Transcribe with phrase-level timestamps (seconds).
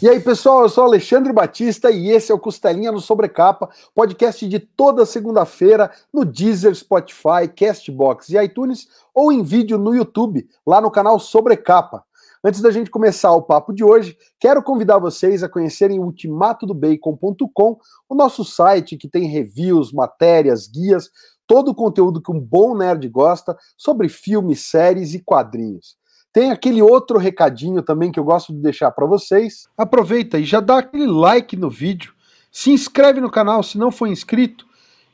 [0.00, 4.48] E aí, pessoal, eu sou Alexandre Batista e esse é o Costelinha no Sobrecapa, podcast
[4.48, 10.80] de toda segunda-feira no Deezer, Spotify, Castbox e iTunes ou em vídeo no YouTube, lá
[10.80, 12.04] no canal Sobrecapa.
[12.44, 17.76] Antes da gente começar o papo de hoje, quero convidar vocês a conhecerem ultimatodobacon.com,
[18.08, 21.10] o nosso site que tem reviews, matérias, guias,
[21.44, 25.97] todo o conteúdo que um bom nerd gosta sobre filmes, séries e quadrinhos.
[26.32, 29.68] Tem aquele outro recadinho também que eu gosto de deixar para vocês.
[29.76, 32.12] Aproveita e já dá aquele like no vídeo,
[32.50, 34.66] se inscreve no canal se não for inscrito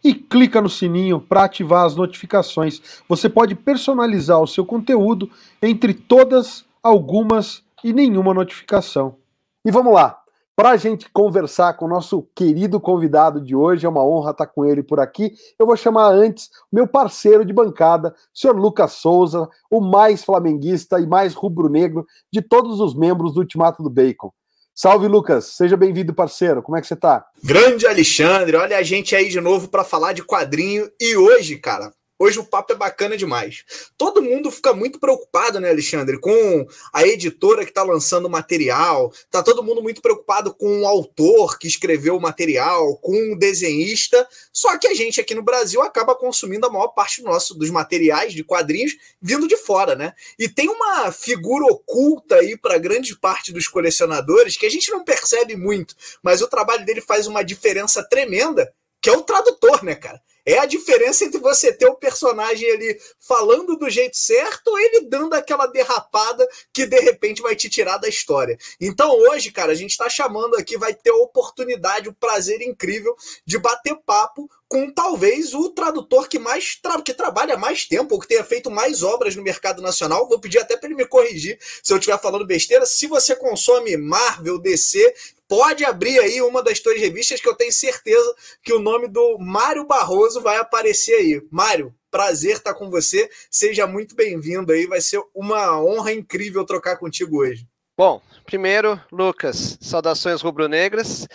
[0.02, 3.02] e clica no sininho para ativar as notificações.
[3.08, 5.30] Você pode personalizar o seu conteúdo
[5.62, 9.16] entre todas, algumas e nenhuma notificação.
[9.64, 10.18] E vamos lá,
[10.56, 14.46] para a gente conversar com o nosso querido convidado de hoje, é uma honra estar
[14.46, 15.34] com ele por aqui.
[15.58, 21.06] Eu vou chamar antes meu parceiro de bancada, senhor Lucas Souza, o mais flamenguista e
[21.06, 24.32] mais rubro-negro de todos os membros do Ultimato do Bacon.
[24.76, 25.46] Salve, Lucas.
[25.46, 26.60] Seja bem-vindo, parceiro.
[26.60, 27.24] Como é que você está?
[27.42, 30.90] Grande Alexandre, olha a gente aí de novo para falar de quadrinho.
[31.00, 31.92] E hoje, cara,
[32.24, 33.66] Hoje o papo é bacana demais.
[33.98, 39.12] Todo mundo fica muito preocupado, né, Alexandre, com a editora que está lançando material.
[39.30, 44.26] Tá todo mundo muito preocupado com o autor que escreveu o material, com o desenhista.
[44.50, 47.68] Só que a gente aqui no Brasil acaba consumindo a maior parte do nosso, dos
[47.68, 50.14] materiais de quadrinhos vindo de fora, né?
[50.38, 55.04] E tem uma figura oculta aí para grande parte dos colecionadores que a gente não
[55.04, 59.94] percebe muito, mas o trabalho dele faz uma diferença tremenda, que é o tradutor, né,
[59.94, 60.22] cara?
[60.46, 65.06] É a diferença entre você ter o personagem ali falando do jeito certo ou ele
[65.06, 68.58] dando aquela derrapada que de repente vai te tirar da história.
[68.80, 73.16] Então hoje, cara, a gente está chamando aqui, vai ter a oportunidade, o prazer incrível
[73.46, 78.20] de bater papo com talvez o tradutor que mais tra que trabalha mais tempo, ou
[78.20, 80.28] que tenha feito mais obras no mercado nacional.
[80.28, 82.84] Vou pedir até para ele me corrigir se eu estiver falando besteira.
[82.84, 85.14] Se você consome Marvel, DC,
[85.48, 89.38] pode abrir aí uma das tuas revistas que eu tenho certeza que o nome do
[89.38, 91.42] Mário Barroso vai aparecer aí.
[91.50, 93.28] Mário, prazer estar com você.
[93.50, 94.86] Seja muito bem-vindo aí.
[94.86, 97.66] Vai ser uma honra incrível trocar contigo hoje.
[97.96, 101.28] Bom, primeiro, Lucas, saudações rubro-negras.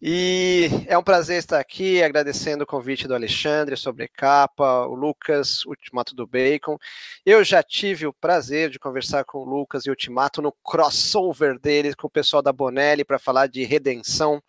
[0.00, 5.66] E é um prazer estar aqui, agradecendo o convite do Alexandre sobre capa, o Lucas,
[5.66, 6.78] Ultimato do Bacon.
[7.26, 11.58] Eu já tive o prazer de conversar com o Lucas e o Ultimato no crossover
[11.58, 14.40] dele com o pessoal da Bonelli para falar de redenção,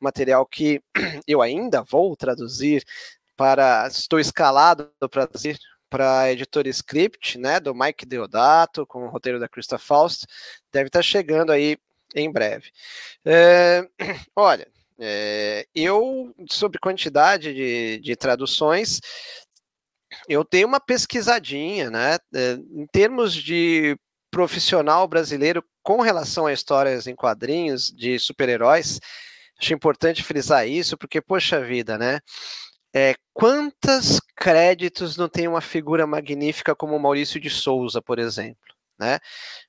[0.00, 0.80] material que
[1.28, 2.82] eu ainda vou traduzir
[3.36, 3.86] para.
[3.88, 5.58] Estou escalado para traduzir
[5.90, 10.26] para a editora Script, né, do Mike Deodato, com o roteiro da Krista Faust,
[10.72, 11.78] deve estar chegando aí
[12.14, 12.70] em breve.
[13.24, 13.86] É,
[14.34, 14.66] olha,
[14.98, 19.00] é, eu, sobre quantidade de, de traduções,
[20.28, 22.18] eu tenho uma pesquisadinha, né?
[22.34, 23.96] É, em termos de
[24.30, 29.00] profissional brasileiro com relação a histórias em quadrinhos de super-heróis,
[29.58, 32.20] acho importante frisar isso, porque, poxa vida, né?
[32.94, 38.74] É, quantos créditos não tem uma figura magnífica como Maurício de Souza, por exemplo?
[38.98, 39.18] Né?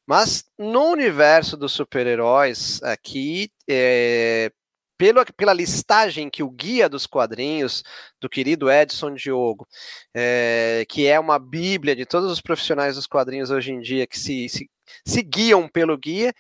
[0.06, 4.50] Mas no universo dos super-heróis, aqui, é,
[4.98, 7.84] pela, pela listagem que o guia dos quadrinhos
[8.20, 9.68] do querido Edson Diogo,
[10.14, 14.20] é, que é uma bíblia de todos os profissionais dos quadrinhos hoje em dia que
[14.20, 14.70] se, se,
[15.06, 16.34] se guiam pelo guia,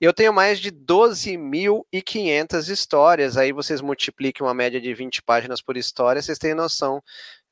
[0.00, 3.36] eu tenho mais de 12.500 histórias.
[3.36, 7.02] Aí vocês multipliquem uma média de 20 páginas por história, vocês têm noção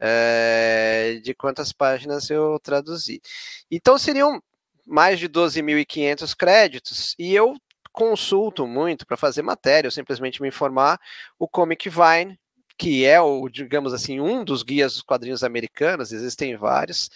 [0.00, 3.20] é, de quantas páginas eu traduzi.
[3.70, 4.40] Então seriam
[4.86, 7.56] mais de 12.500 créditos, e eu
[7.96, 11.00] consulto muito para fazer matéria, ou simplesmente me informar,
[11.38, 12.38] o Comic Vine,
[12.76, 17.08] que é o, digamos assim, um dos guias dos quadrinhos americanos, existem vários,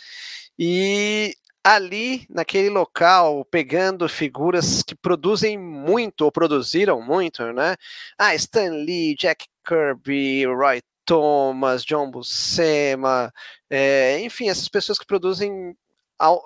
[0.58, 7.76] e ali naquele local, pegando figuras que produzem muito, ou produziram muito, né?
[8.18, 13.30] Ah, Stan Lee, Jack Kirby, Roy Thomas, John Buscema,
[13.68, 15.76] é, enfim, essas pessoas que produzem
[16.18, 16.42] ao,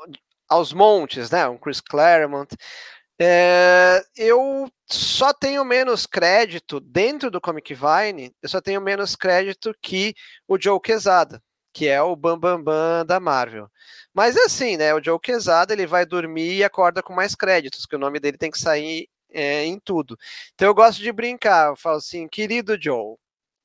[0.49, 1.47] aos montes, né?
[1.49, 2.49] Um Chris Claremont.
[3.21, 9.73] É, eu só tenho menos crédito dentro do Comic Vine, eu só tenho menos crédito
[9.81, 10.15] que
[10.49, 11.41] o Joe Quesada,
[11.73, 13.71] que é o Bambambam Bam Bam da Marvel.
[14.13, 14.95] Mas é assim, né?
[14.95, 18.39] O Joe Quesada ele vai dormir e acorda com mais créditos, que o nome dele
[18.39, 20.19] tem que sair é, em tudo.
[20.55, 23.17] Então eu gosto de brincar, eu falo assim, querido Joe,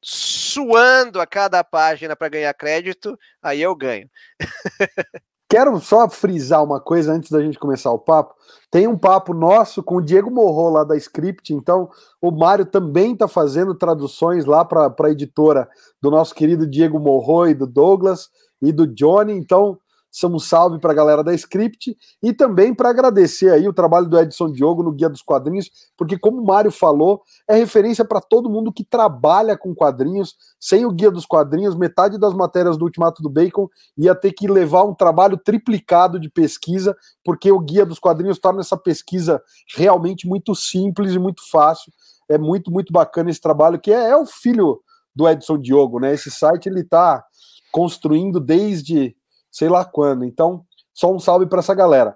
[0.01, 4.09] suando a cada página para ganhar crédito, aí eu ganho.
[5.49, 8.35] Quero só frisar uma coisa antes da gente começar o papo.
[8.69, 11.89] Tem um papo nosso com o Diego Morro lá da Script, então
[12.21, 15.67] o Mário também está fazendo traduções lá para a editora
[15.99, 18.29] do nosso querido Diego Morro e do Douglas
[18.61, 19.33] e do Johnny.
[19.33, 19.79] Então
[20.25, 24.19] um salve para a galera da Script e também para agradecer aí o trabalho do
[24.19, 28.49] Edson Diogo no Guia dos Quadrinhos, porque como o Mário falou, é referência para todo
[28.49, 30.35] mundo que trabalha com quadrinhos.
[30.59, 34.47] Sem o Guia dos Quadrinhos, metade das matérias do Ultimato do Bacon ia ter que
[34.47, 39.41] levar um trabalho triplicado de pesquisa, porque o Guia dos Quadrinhos torna essa pesquisa
[39.75, 41.91] realmente muito simples e muito fácil.
[42.27, 44.81] É muito, muito bacana esse trabalho, que é, é o filho
[45.15, 46.13] do Edson Diogo, né?
[46.13, 47.23] Esse site ele está
[47.71, 49.15] construindo desde
[49.51, 50.25] sei lá quando.
[50.25, 52.15] Então, só um salve para essa galera.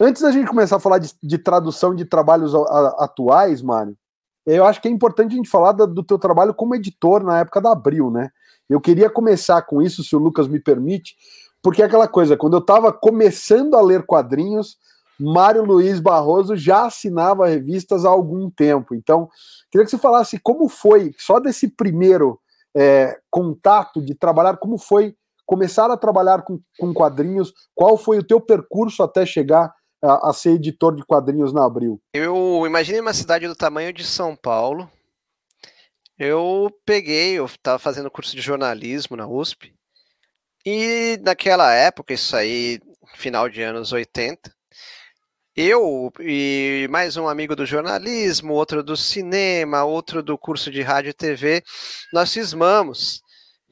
[0.00, 3.96] Antes da gente começar a falar de, de tradução de trabalhos a, a, atuais, Mário,
[4.44, 7.38] eu acho que é importante a gente falar do, do teu trabalho como editor na
[7.38, 8.30] época da Abril, né?
[8.68, 11.14] Eu queria começar com isso, se o Lucas me permite,
[11.62, 14.76] porque é aquela coisa, quando eu estava começando a ler quadrinhos,
[15.20, 18.94] Mário Luiz Barroso já assinava revistas há algum tempo.
[18.94, 19.28] Então,
[19.70, 22.40] queria que você falasse como foi, só desse primeiro
[22.74, 25.14] é, contato de trabalhar, como foi
[25.46, 29.72] começar a trabalhar com, com quadrinhos, qual foi o teu percurso até chegar
[30.02, 32.00] a, a ser editor de quadrinhos na Abril?
[32.12, 34.90] Eu imaginei uma cidade do tamanho de São Paulo.
[36.18, 39.74] Eu peguei, eu estava fazendo curso de jornalismo na USP,
[40.64, 42.80] e naquela época, isso aí,
[43.16, 44.52] final de anos 80,
[45.56, 51.10] eu e mais um amigo do jornalismo, outro do cinema, outro do curso de rádio
[51.10, 51.64] e TV,
[52.12, 53.21] nós cismamos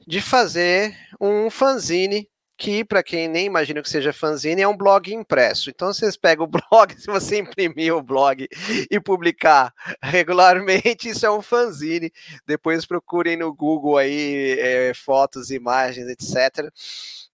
[0.07, 2.27] de fazer um fanzine
[2.61, 5.71] que, para quem nem imagina que seja fanzine, é um blog impresso.
[5.71, 8.47] Então, vocês pegam o blog, se você imprimir o blog
[8.89, 12.11] e publicar regularmente, isso é um fanzine.
[12.45, 16.71] Depois procurem no Google aí é, fotos, imagens, etc.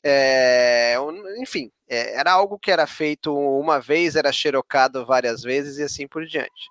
[0.02, 0.96] É,
[1.42, 6.08] enfim, é, era algo que era feito uma vez, era xerocado várias vezes e assim
[6.08, 6.70] por diante.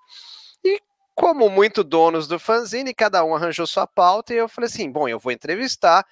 [0.63, 0.81] E
[1.17, 5.09] como muito donos do fanzine, cada um arranjou sua pauta e eu falei assim, bom,
[5.09, 6.05] eu vou entrevistar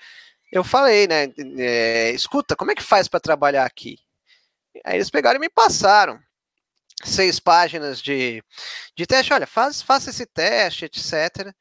[0.53, 1.33] eu falei, né?
[1.59, 3.99] É, escuta, como é que faz para trabalhar aqui?
[4.85, 6.19] Aí eles pegaram e me passaram
[7.05, 8.43] seis páginas de,
[8.97, 9.33] de teste.
[9.33, 11.55] Olha, faz, faça esse teste, etc.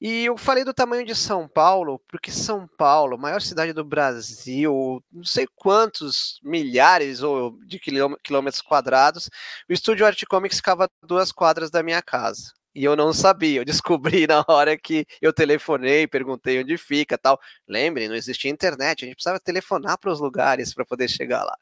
[0.00, 5.04] E eu falei do tamanho de São Paulo, porque São Paulo, maior cidade do Brasil,
[5.12, 9.28] não sei quantos milhares ou de quilômetros quadrados,
[9.68, 13.60] o estúdio Art Comics ficava duas quadras da minha casa e eu não sabia.
[13.60, 17.38] Eu descobri na hora que eu telefonei, perguntei onde fica tal.
[17.68, 21.56] Lembrem, não existia internet, a gente precisava telefonar para os lugares para poder chegar lá.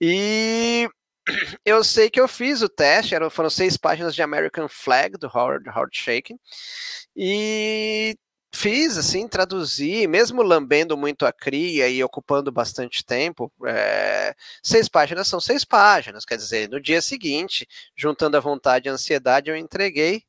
[0.00, 0.88] E
[1.64, 5.26] eu sei que eu fiz o teste, eram, foram seis páginas de American Flag, do
[5.28, 6.38] Howard, Howard Shaking,
[7.16, 8.16] e
[8.62, 15.26] fiz, assim, traduzi, mesmo lambendo muito a cria e ocupando bastante tempo, é, seis páginas
[15.26, 17.66] são seis páginas, quer dizer, no dia seguinte,
[17.96, 20.22] juntando a vontade e a ansiedade, eu entreguei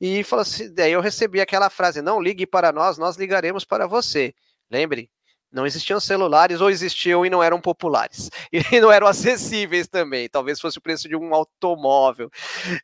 [0.00, 3.86] e falou assim, daí eu recebi aquela frase, não ligue para nós, nós ligaremos para
[3.86, 4.34] você.
[4.68, 5.08] Lembre,
[5.50, 10.28] não existiam celulares ou existiam e não eram populares e não eram acessíveis também.
[10.28, 12.30] Talvez fosse o preço de um automóvel.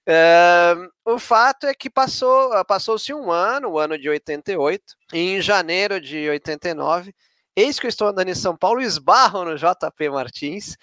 [0.09, 5.41] Uh, o fato é que passou passou-se um ano, o ano de 88, e em
[5.43, 7.15] janeiro de 89,
[7.57, 10.77] eis que eu estou andando em São Paulo e esbarro no JP Martins.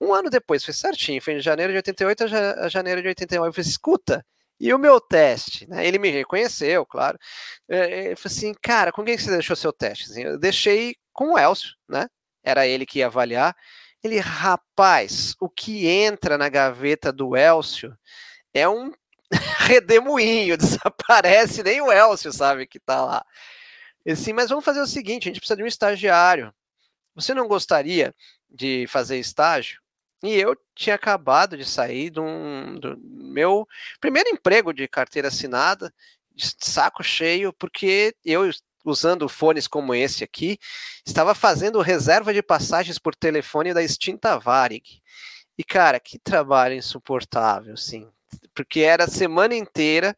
[0.00, 3.48] Um ano depois, foi certinho, foi em janeiro de 88 a janeiro de 89.
[3.48, 4.24] Eu falei, escuta,
[4.58, 5.86] e o meu teste, né?
[5.86, 7.18] Ele me reconheceu, claro.
[7.68, 10.10] Ele falou assim, cara, com quem você deixou seu teste?
[10.10, 12.08] Assim, eu deixei com o Elcio, né?
[12.42, 13.54] Era ele que ia avaliar.
[14.02, 17.96] Ele, rapaz, o que entra na gaveta do Elcio
[18.54, 18.92] é um
[19.58, 23.26] redemoinho, desaparece, nem o Elcio sabe que tá lá.
[24.08, 26.54] Assim, mas vamos fazer o seguinte: a gente precisa de um estagiário.
[27.14, 28.14] Você não gostaria
[28.48, 29.80] de fazer estágio?
[30.22, 33.66] E eu tinha acabado de sair de um, do meu
[34.00, 35.92] primeiro emprego de carteira assinada,
[36.34, 38.50] de saco cheio, porque eu,
[38.84, 40.58] usando fones como esse aqui,
[41.04, 45.02] estava fazendo reserva de passagens por telefone da extinta Varig.
[45.58, 48.08] E, cara, que trabalho insuportável, sim.
[48.54, 50.16] porque era a semana inteira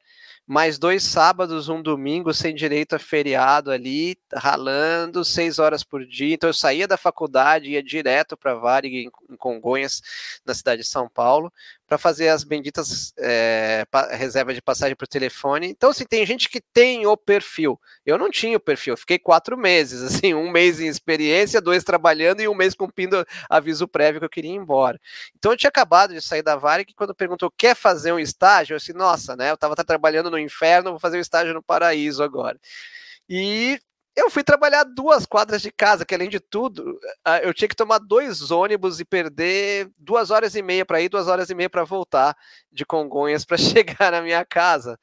[0.48, 6.34] mais dois sábados, um domingo, sem direito a feriado ali, ralando, seis horas por dia.
[6.34, 10.00] Então eu saía da faculdade, ia direto para Varig, em Congonhas,
[10.46, 11.52] na cidade de São Paulo,
[11.88, 15.68] para fazer as benditas é, reservas de passagem por telefone.
[15.68, 17.80] Então, assim, tem gente que tem o perfil.
[18.04, 22.42] Eu não tinha o perfil, fiquei quatro meses, assim, um mês em experiência, dois trabalhando
[22.42, 25.00] e um mês cumprindo aviso prévio que eu queria ir embora.
[25.36, 28.74] Então, eu tinha acabado de sair da Varig, quando perguntou, quer fazer um estágio?
[28.74, 32.22] Eu disse, nossa, né, eu estava trabalhando no inferno, vou fazer um estágio no paraíso
[32.22, 32.60] agora.
[33.26, 33.80] E
[34.18, 36.98] eu fui trabalhar duas quadras de casa, que além de tudo,
[37.42, 41.28] eu tinha que tomar dois ônibus e perder duas horas e meia para ir, duas
[41.28, 42.36] horas e meia para voltar
[42.72, 44.98] de Congonhas para chegar na minha casa.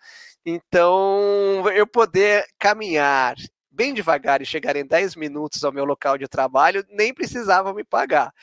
[0.46, 3.36] Então, eu poder caminhar
[3.72, 7.84] bem devagar e chegar em 10 minutos ao meu local de trabalho, nem precisava me
[7.84, 8.34] pagar.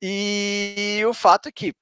[0.00, 1.74] E o fato é que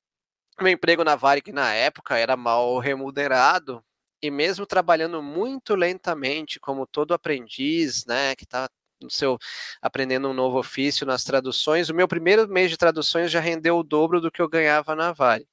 [0.60, 3.84] meu emprego na Varig na época era mal remunerado,
[4.22, 8.68] e mesmo trabalhando muito lentamente, como todo aprendiz, né, que está
[9.00, 9.38] no seu
[9.80, 13.82] aprendendo um novo ofício nas traduções, o meu primeiro mês de traduções já rendeu o
[13.82, 15.46] dobro do que eu ganhava na Vale.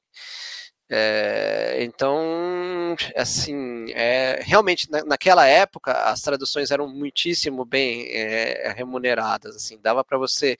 [0.89, 9.55] É, então, assim, é, realmente na, naquela época as traduções eram muitíssimo bem é, remuneradas,
[9.55, 10.57] assim, dava para você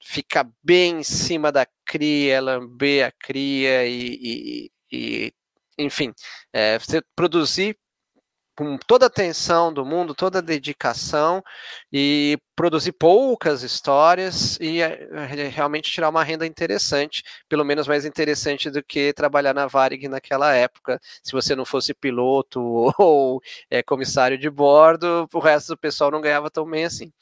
[0.00, 5.32] ficar bem em cima da cria, lamber a cria e, e, e
[5.78, 6.12] enfim,
[6.52, 7.76] é, você produzir
[8.56, 11.42] com toda a atenção do mundo, toda a dedicação
[11.92, 15.08] e produzir poucas histórias e é,
[15.52, 20.54] realmente tirar uma renda interessante, pelo menos mais interessante do que trabalhar na Varig naquela
[20.54, 21.00] época.
[21.22, 22.60] Se você não fosse piloto
[22.98, 23.40] ou
[23.70, 27.12] é, comissário de bordo, o resto do pessoal não ganhava tão bem assim.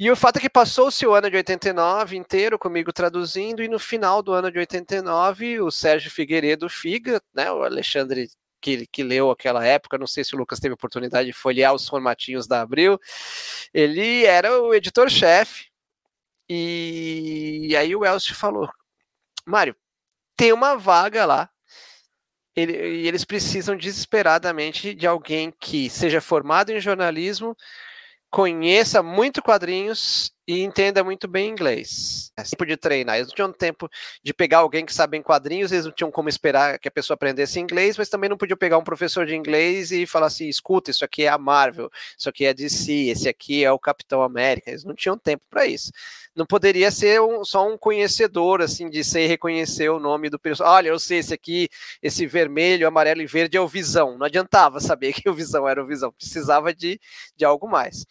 [0.00, 3.78] E o fato é que passou-se o ano de 89 inteiro comigo traduzindo, e no
[3.78, 8.30] final do ano de 89, o Sérgio Figueiredo Figa, né, o Alexandre
[8.62, 11.86] que, que leu aquela época, não sei se o Lucas teve oportunidade de folhear os
[11.86, 12.98] formatinhos da Abril,
[13.74, 15.66] ele era o editor-chefe,
[16.48, 18.70] e aí o Elcio falou,
[19.44, 19.76] Mário,
[20.34, 21.50] tem uma vaga lá,
[22.56, 27.54] ele, e eles precisam desesperadamente de alguém que seja formado em jornalismo,
[28.30, 32.32] conheça muito quadrinhos e entenda muito bem inglês.
[32.36, 33.16] É tempo de treinar.
[33.16, 33.88] Eles não tinham tempo
[34.22, 37.14] de pegar alguém que sabe em quadrinhos, eles não tinham como esperar que a pessoa
[37.14, 40.90] aprendesse inglês, mas também não podiam pegar um professor de inglês e falar assim: escuta,
[40.90, 44.70] isso aqui é a Marvel, isso aqui é DC, esse aqui é o Capitão América.
[44.70, 45.90] Eles não tinham tempo para isso.
[46.34, 50.76] Não poderia ser um, só um conhecedor, assim, de ser reconhecer o nome do personagem.
[50.76, 51.68] Olha, eu sei, esse aqui,
[52.02, 54.16] esse vermelho, amarelo e verde é o Visão.
[54.16, 57.00] Não adiantava saber que o Visão era o Visão, precisava de,
[57.36, 58.04] de algo mais.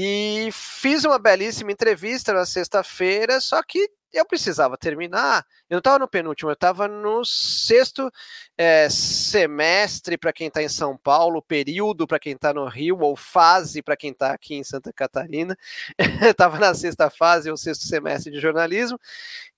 [0.00, 5.44] E fiz uma belíssima entrevista na sexta-feira, só que eu precisava terminar.
[5.68, 8.08] Eu não estava no penúltimo, eu estava no sexto
[8.56, 13.16] é, semestre para quem está em São Paulo, período para quem está no Rio, ou
[13.16, 15.58] fase para quem está aqui em Santa Catarina.
[16.30, 19.00] estava na sexta fase, ou sexto semestre de jornalismo.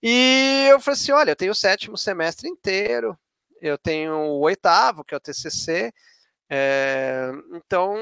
[0.02, 3.14] E eu falei assim: olha, eu tenho o sétimo semestre inteiro,
[3.60, 5.92] eu tenho o oitavo, que é o TCC.
[6.48, 7.94] É, então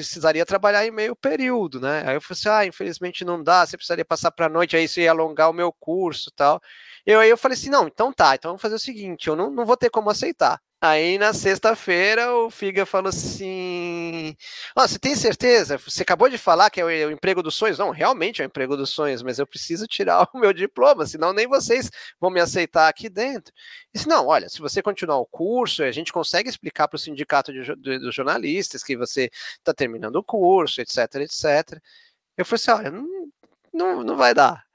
[0.00, 2.04] precisaria trabalhar em meio período, né?
[2.06, 4.84] Aí eu falei assim, ah, infelizmente não dá, você precisaria passar para a noite, aí
[4.84, 6.60] isso ia alongar o meu curso tal.
[7.06, 9.50] Eu, aí eu falei assim, não, então tá, então vamos fazer o seguinte, eu não,
[9.50, 10.60] não vou ter como aceitar.
[10.80, 14.36] Aí na sexta-feira o Figa falou assim:
[14.76, 15.76] oh, você tem certeza?
[15.76, 17.78] Você acabou de falar que é o, emprego dos sonhos?
[17.78, 21.32] Não, realmente é o emprego dos sonhos, mas eu preciso tirar o meu diploma, senão
[21.32, 23.52] nem vocês vão me aceitar aqui dentro.
[23.92, 27.52] disse: não, olha, se você continuar o curso, a gente consegue explicar para o sindicato
[27.52, 31.80] de, de, dos jornalistas que você está terminando o curso, etc, etc.
[32.36, 33.28] Eu falei assim: olha, não,
[33.72, 34.67] não, não vai dar.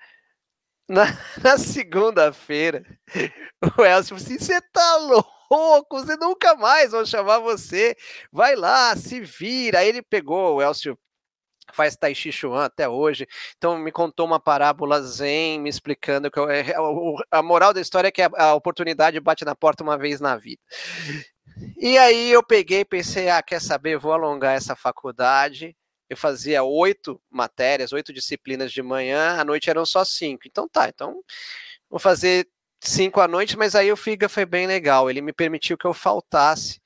[0.88, 1.06] Na,
[1.42, 2.84] na segunda-feira,
[3.78, 5.34] o Elcio falou assim: você tá louco?
[5.92, 7.96] você nunca mais vão chamar você.
[8.32, 9.80] Vai lá, se vira.
[9.80, 10.98] Aí ele pegou o Elcio
[11.72, 13.28] faz Tai Chi Chuan até hoje.
[13.58, 16.66] Então me contou uma parábola zen, me explicando que eu, é,
[17.32, 20.36] a moral da história é que a, a, oportunidade bate na porta uma vez na
[20.36, 20.62] vida.
[21.78, 25.76] E aí eu peguei pensei, ah, quer saber, vou alongar essa faculdade.
[26.10, 30.44] Eu fazia oito matérias, oito disciplinas de manhã, à noite eram só cinco.
[30.48, 31.22] Então tá, então
[31.90, 32.48] vou fazer
[32.82, 35.10] cinco à noite, mas aí o Figa foi bem legal.
[35.10, 36.82] Ele me permitiu que eu faltasse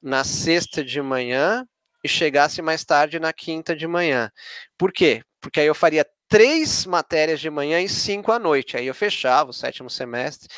[0.00, 1.66] na sexta de manhã
[2.04, 4.30] e chegasse mais tarde na quinta de manhã.
[4.76, 5.22] Por quê?
[5.40, 8.76] Porque aí eu faria três matérias de manhã e cinco à noite.
[8.76, 10.48] Aí eu fechava o sétimo semestre.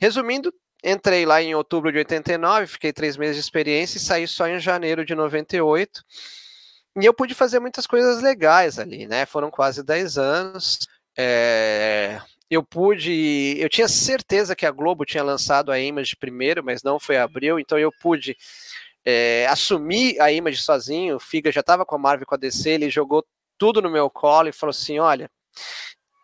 [0.00, 0.52] Resumindo,
[0.82, 4.58] entrei lá em outubro de 89, fiquei três meses de experiência e saí só em
[4.58, 6.02] janeiro de 98.
[6.98, 9.26] E eu pude fazer muitas coisas legais ali, né?
[9.26, 10.78] Foram quase dez anos.
[11.16, 12.20] É,
[12.50, 13.56] eu pude.
[13.58, 17.58] Eu tinha certeza que a Globo tinha lançado a Image primeiro, mas não foi abril,
[17.60, 18.36] então eu pude
[19.04, 21.16] é, assumir a Image sozinho.
[21.16, 23.24] O Figa já estava com a Marvel com a DC, ele jogou
[23.56, 25.30] tudo no meu colo e falou assim: olha,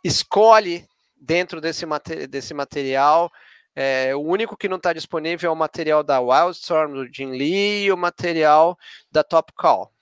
[0.02, 0.84] escolhe
[1.16, 3.30] dentro desse, mater desse material.
[3.74, 7.84] É, o único que não está disponível é o material da Wildstorm, do Jim Lee,
[7.84, 8.76] e o material
[9.12, 9.92] da Top Call,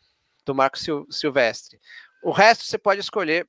[0.45, 1.81] do Marco Sil Silvestre.
[2.23, 3.47] O resto você pode escolher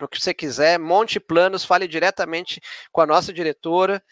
[0.00, 2.60] o que você quiser, monte planos, fale diretamente
[2.92, 4.02] com a nossa diretora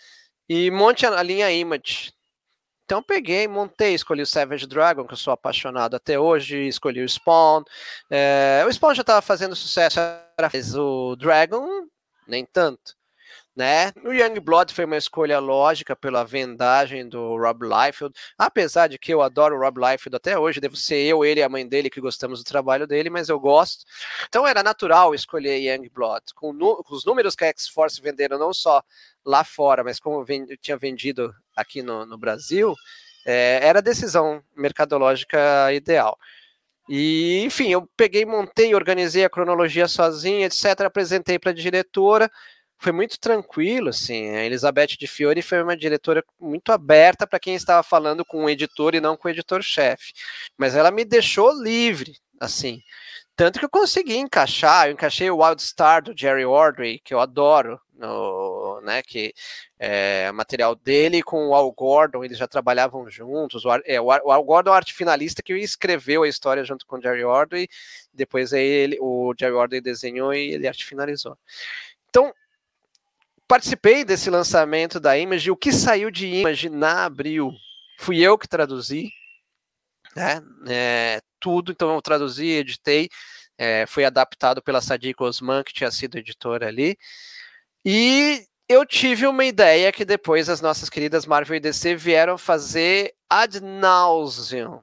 [0.49, 2.13] e monte a linha Image.
[2.85, 7.09] Então peguei, montei, escolhi o Savage Dragon, que eu sou apaixonado até hoje, escolhi o
[7.09, 7.63] Spawn.
[8.11, 9.99] É, o Spawn já estava fazendo sucesso,
[10.39, 11.87] mas o Dragon
[12.27, 12.95] nem tanto
[13.57, 13.93] né?
[14.05, 19.23] O Youngblood foi uma escolha lógica pela vendagem do Rob Liefeld, apesar de que eu
[19.23, 22.01] adoro o Rob Liefeld até hoje, devo ser eu, ele e a mãe dele que
[22.01, 23.85] gostamos do trabalho dele, mas eu gosto.
[24.29, 28.83] Então era natural escolher Youngblood, com, com os números que a X-Force venderam não só
[29.25, 30.25] lá fora, mas como
[30.61, 32.75] tinha vendido aqui no, no Brasil,
[33.25, 36.19] é, era a decisão mercadológica ideal.
[36.89, 40.83] E, enfim, eu peguei, montei, organizei a cronologia sozinho, etc.
[40.83, 42.31] Apresentei para a diretora
[42.79, 44.29] foi muito tranquilo, assim.
[44.31, 48.51] A Elizabeth de Fiore foi uma diretora muito aberta para quem estava falando com o
[48.51, 50.13] editor e não com o editor-chefe.
[50.57, 52.83] Mas ela me deixou livre, assim.
[53.37, 57.19] Tanto que eu consegui encaixar, eu encaixei o Wild Star do Jerry Ordway, que eu
[57.19, 59.35] adoro, no, né, que
[59.77, 63.65] é material dele com o Al Gordon, eles já trabalhavam juntos.
[63.65, 66.97] O, é, o Al Gordon é o arte finalista que escreveu a história junto com
[66.97, 67.69] o Jerry Ordway,
[68.13, 71.37] depois aí ele, o Jerry Ordway desenhou e ele arte finalizou.
[72.09, 72.33] Então,
[73.49, 75.51] participei desse lançamento da Image.
[75.51, 77.53] O que saiu de Image na Abril
[77.99, 79.13] fui eu que traduzi,
[80.15, 80.43] né?
[80.67, 83.09] É, tudo, então eu traduzi, editei,
[83.59, 86.97] é, foi adaptado pela Sadiq Osman, que tinha sido editora ali.
[87.85, 93.15] E eu tive uma ideia que depois as nossas queridas Marvel e DC vieram fazer
[93.29, 94.83] ad nauseam,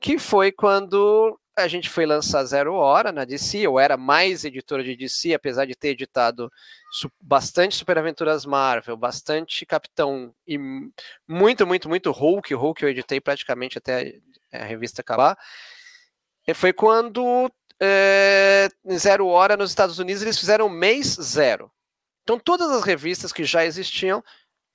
[0.00, 4.84] que foi quando a gente foi lançar Zero Hora na DC, eu era mais editora
[4.84, 6.52] de DC, apesar de ter editado
[7.20, 10.58] bastante Super Aventuras Marvel, bastante Capitão e
[11.26, 14.20] muito, muito, muito Hulk, Hulk eu editei praticamente até
[14.52, 15.38] a revista acabar.
[16.46, 17.50] E foi quando
[17.80, 21.72] é, Zero Hora nos Estados Unidos eles fizeram mês zero.
[22.22, 24.22] Então todas as revistas que já existiam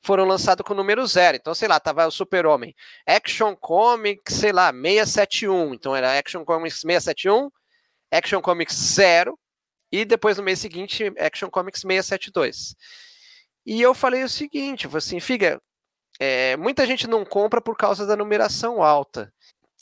[0.03, 1.37] foram lançados com o número zero.
[1.37, 2.75] Então, sei lá, tava o Super-Homem.
[3.05, 5.73] Action Comics, sei lá, 671.
[5.73, 7.51] Então era Action Comics 671,
[8.11, 9.37] Action Comics 0,
[9.91, 12.75] e depois no mês seguinte, Action Comics 672.
[13.65, 15.61] E eu falei o seguinte, assim, figa,
[16.19, 19.31] é, muita gente não compra por causa da numeração alta.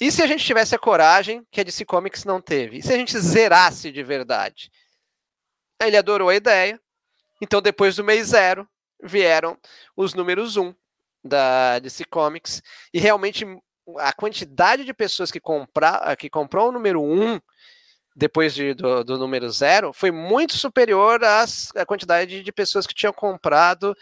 [0.01, 2.77] E se a gente tivesse a coragem que a DC Comics não teve?
[2.77, 4.71] E se a gente zerasse de verdade?
[5.81, 6.79] Ele adorou a ideia.
[7.41, 8.67] Então, depois do mês zero,
[9.03, 9.57] vieram
[9.95, 10.73] os números 1
[11.23, 12.61] da DC Comics
[12.93, 13.45] e realmente
[13.97, 17.39] a quantidade de pessoas que, comprar, que comprou o número 1
[18.15, 22.93] depois de, do, do, número 0 foi muito superior às, à quantidade de pessoas que
[22.93, 23.95] tinham comprado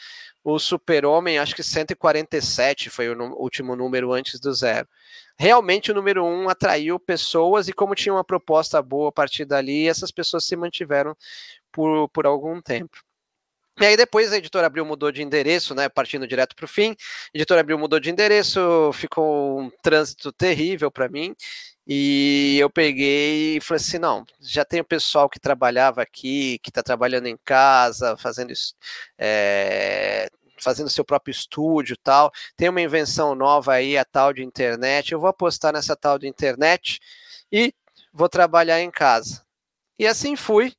[0.43, 4.87] o Super-Homem, acho que 147 foi o último número antes do zero.
[5.37, 9.87] Realmente o número 1 atraiu pessoas e como tinha uma proposta boa a partir dali,
[9.87, 11.15] essas pessoas se mantiveram
[11.71, 13.06] por, por algum tempo.
[13.79, 16.91] E aí depois a editora Abril mudou de endereço, né, partindo direto para o fim.
[16.91, 21.35] A editora Abril mudou de endereço, ficou um trânsito terrível para mim.
[21.85, 26.69] E eu peguei e falei assim: não, já tem o pessoal que trabalhava aqui, que
[26.69, 28.51] está trabalhando em casa, fazendo.
[29.17, 30.27] É,
[30.59, 32.31] fazendo seu próprio estúdio tal.
[32.55, 35.11] Tem uma invenção nova aí, a tal de internet.
[35.11, 36.99] Eu vou apostar nessa tal de internet
[37.51, 37.73] e
[38.11, 39.45] vou trabalhar em casa.
[39.99, 40.73] E assim fui.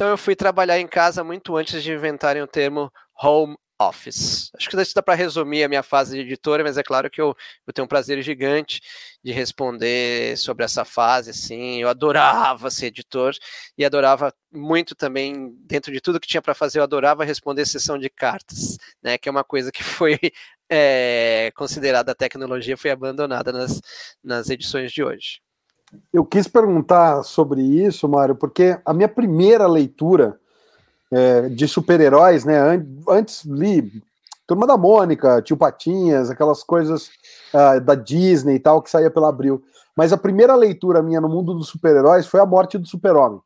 [0.00, 2.90] Então eu fui trabalhar em casa muito antes de inventarem o termo
[3.22, 4.50] home office.
[4.56, 7.20] Acho que isso dá para resumir a minha fase de editora, mas é claro que
[7.20, 7.36] eu,
[7.66, 8.80] eu tenho um prazer gigante
[9.22, 13.34] de responder sobre essa fase, assim, eu adorava ser editor
[13.76, 17.98] e adorava muito também, dentro de tudo que tinha para fazer, eu adorava responder sessão
[17.98, 20.18] de cartas, né, que é uma coisa que foi
[20.70, 23.82] é, considerada tecnologia, foi abandonada nas,
[24.24, 25.42] nas edições de hoje.
[26.12, 30.38] Eu quis perguntar sobre isso, Mário, porque a minha primeira leitura
[31.10, 32.58] é, de super-heróis, né?
[33.08, 34.02] Antes li
[34.50, 37.08] Turma da Mônica, Tio Patinhas, aquelas coisas
[37.54, 39.62] uh, da Disney e tal que saía pela Abril.
[39.96, 43.40] Mas a primeira leitura minha no mundo dos super-heróis foi a morte do Super-Homem.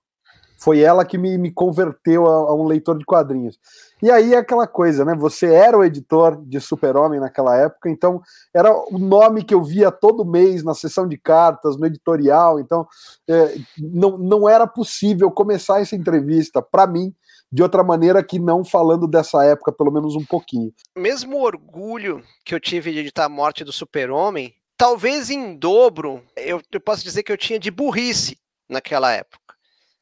[0.65, 3.61] Foi ela que me, me converteu a, a, um leitor de quadrinhos.
[4.03, 5.15] E aí é aquela coisa, né?
[5.15, 8.23] Você era o editor de Super-Homem naquela época, então
[8.55, 12.59] era o nome que eu via todo mês na sessão de cartas, no editorial.
[12.59, 12.89] Então
[13.29, 17.15] é, não, não era possível começar essa entrevista, para mim,
[17.53, 20.73] de outra maneira que não falando dessa época, pelo menos um pouquinho.
[20.97, 26.25] Mesmo o orgulho que eu tive de editar a morte do super-homem, talvez em dobro,
[26.35, 29.55] eu, eu posso dizer que eu tinha de burrice naquela época.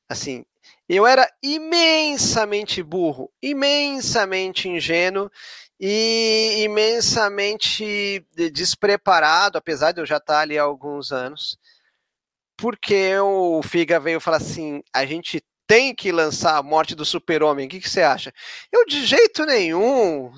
[0.08, 0.44] Assim,
[0.96, 5.30] eu era imensamente burro, imensamente ingênuo
[5.80, 11.58] e imensamente despreparado, apesar de eu já estar ali há alguns anos,
[12.56, 17.66] porque o Figa veio falar assim: a gente tem que lançar a morte do super-homem.
[17.66, 18.32] O que, que, você acha?
[18.70, 20.30] Eu, de jeito nenhum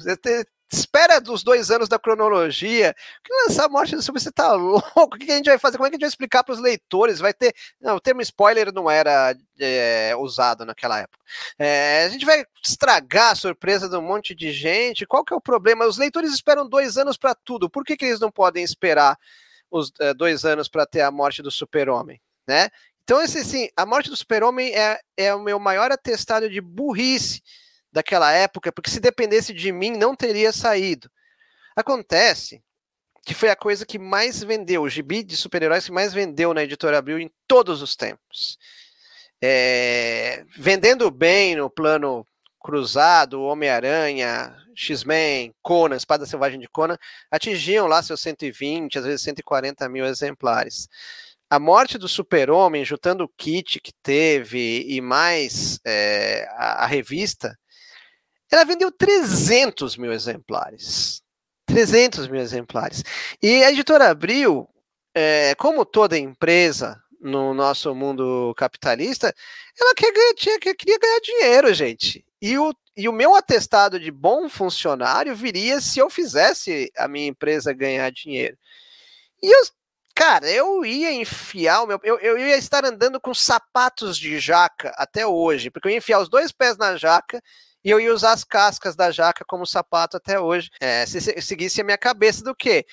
[0.74, 4.84] espera dos dois anos da cronologia, que lançar a morte do Super, você tá louco?
[4.96, 5.76] O que a gente vai fazer?
[5.76, 7.20] Como é que a gente vai explicar para os leitores?
[7.20, 7.54] Vai ter.
[7.80, 11.24] Não, o termo spoiler não era é, usado naquela época.
[11.58, 15.06] É, a gente vai estragar a surpresa de um monte de gente.
[15.06, 15.86] Qual que é o problema?
[15.86, 17.70] Os leitores esperam dois anos para tudo.
[17.70, 19.16] Por que, que eles não podem esperar
[19.70, 22.20] os é, dois anos para ter a morte do super-homem?
[22.46, 22.68] Né?
[23.04, 27.42] Então, esse, assim, a morte do super-homem é, é o meu maior atestado de burrice
[27.94, 31.08] daquela época, porque se dependesse de mim, não teria saído.
[31.76, 32.60] Acontece
[33.24, 36.64] que foi a coisa que mais vendeu, o gibi de super-heróis que mais vendeu na
[36.64, 38.58] editora Abril em todos os tempos.
[39.40, 42.26] É, vendendo bem no plano
[42.60, 46.98] cruzado, Homem-Aranha, X-Men, Conan, Espada Selvagem de Conan,
[47.30, 50.88] atingiam lá seus 120, às vezes 140 mil exemplares.
[51.48, 57.56] A morte do super-homem, juntando o kit que teve e mais é, a, a revista,
[58.50, 61.22] ela vendeu 300 mil exemplares.
[61.66, 63.02] 300 mil exemplares.
[63.42, 64.68] E a editora Abril,
[65.14, 69.34] é, como toda empresa no nosso mundo capitalista,
[69.80, 72.24] ela quer ganhar, tinha, queria ganhar dinheiro, gente.
[72.40, 77.26] E o, e o meu atestado de bom funcionário viria se eu fizesse a minha
[77.26, 78.58] empresa ganhar dinheiro.
[79.42, 79.62] E eu,
[80.14, 81.98] cara, eu ia enfiar o meu.
[82.04, 86.20] Eu, eu ia estar andando com sapatos de jaca até hoje, porque eu ia enfiar
[86.20, 87.42] os dois pés na jaca
[87.84, 90.70] e eu ia usar as cascas da jaca como sapato até hoje.
[90.80, 92.86] É, se, se seguisse a minha cabeça do quê?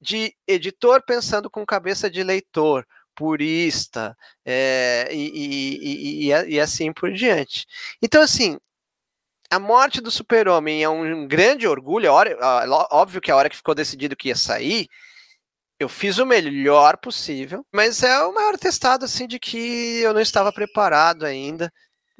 [0.00, 7.12] De editor pensando com cabeça de leitor, purista, é, e, e, e, e, assim por
[7.12, 7.66] diante.
[8.02, 8.58] Então, assim,
[9.50, 12.10] a morte do super-homem é um grande orgulho,
[12.90, 14.88] óbvio que a hora que ficou decidido que ia sair,
[15.78, 20.20] eu fiz o melhor possível, mas é o maior testado, assim, de que eu não
[20.20, 21.72] estava preparado ainda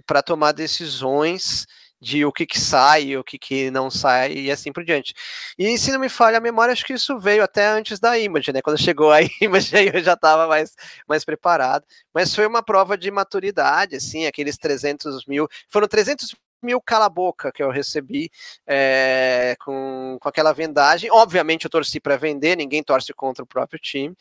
[0.07, 1.67] para tomar decisões
[2.03, 5.15] de o que, que sai, o que, que não sai e assim por diante.
[5.57, 8.53] E se não me falha a memória, acho que isso veio até antes da Image,
[8.53, 8.61] né?
[8.61, 10.75] Quando chegou a Image, aí eu já estava mais,
[11.09, 11.85] mais preparado.
[12.13, 15.47] Mas foi uma prova de maturidade, assim, aqueles 300 mil.
[15.69, 18.31] Foram 300 mil cala-boca que eu recebi
[18.67, 21.11] é, com, com aquela vendagem.
[21.11, 24.17] Obviamente eu torci para vender, ninguém torce contra o próprio time.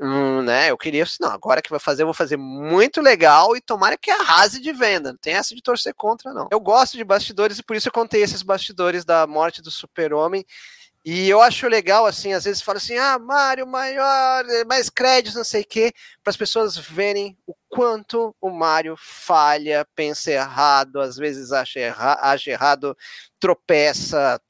[0.00, 0.70] Hum, né?
[0.70, 3.96] Eu queria, assim, não, agora que vai fazer, eu vou fazer muito legal e tomara
[3.96, 5.12] que arrase de venda.
[5.12, 6.48] Não tem essa de torcer contra, não.
[6.50, 10.44] Eu gosto de bastidores e por isso eu contei esses bastidores da morte do super-homem.
[11.04, 15.44] E eu acho legal, assim, às vezes fala assim, ah, Mário, maior, mais créditos, não
[15.44, 21.16] sei o quê, para as pessoas verem o quanto o Mário falha, pensa errado, às
[21.16, 22.96] vezes acha, erra acha errado,
[23.38, 24.40] tropeça.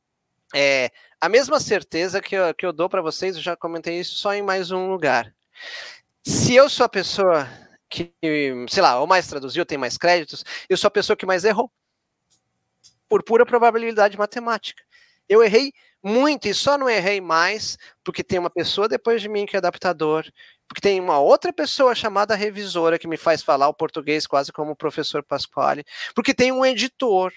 [0.55, 4.17] É, a mesma certeza que eu, que eu dou para vocês, eu já comentei isso
[4.17, 5.35] só em mais um lugar.
[6.25, 7.49] Se eu sou a pessoa
[7.89, 8.13] que,
[8.69, 11.71] sei lá, ou mais traduziu, tem mais créditos, eu sou a pessoa que mais errou.
[13.09, 14.83] Por pura probabilidade matemática.
[15.29, 19.47] Eu errei muito e só não errei mais porque tem uma pessoa depois de mim
[19.47, 20.25] que é adaptador,
[20.69, 24.73] porque tem uma outra pessoa chamada revisora que me faz falar o português quase como
[24.73, 27.33] o professor Pasquale, porque tem um editor.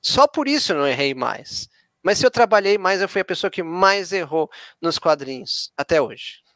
[0.00, 1.68] Só por isso eu não errei mais.
[2.02, 4.48] Mas se eu trabalhei mais, eu fui a pessoa que mais errou
[4.80, 6.46] nos quadrinhos até hoje.